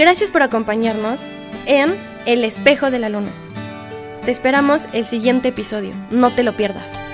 Gracias 0.00 0.30
por 0.30 0.42
acompañarnos 0.42 1.26
en 1.66 1.94
El 2.24 2.42
espejo 2.42 2.90
de 2.90 2.98
la 2.98 3.10
luna. 3.10 3.32
Te 4.24 4.30
esperamos 4.30 4.86
el 4.94 5.04
siguiente 5.04 5.48
episodio, 5.48 5.92
no 6.10 6.30
te 6.30 6.42
lo 6.42 6.56
pierdas. 6.56 7.09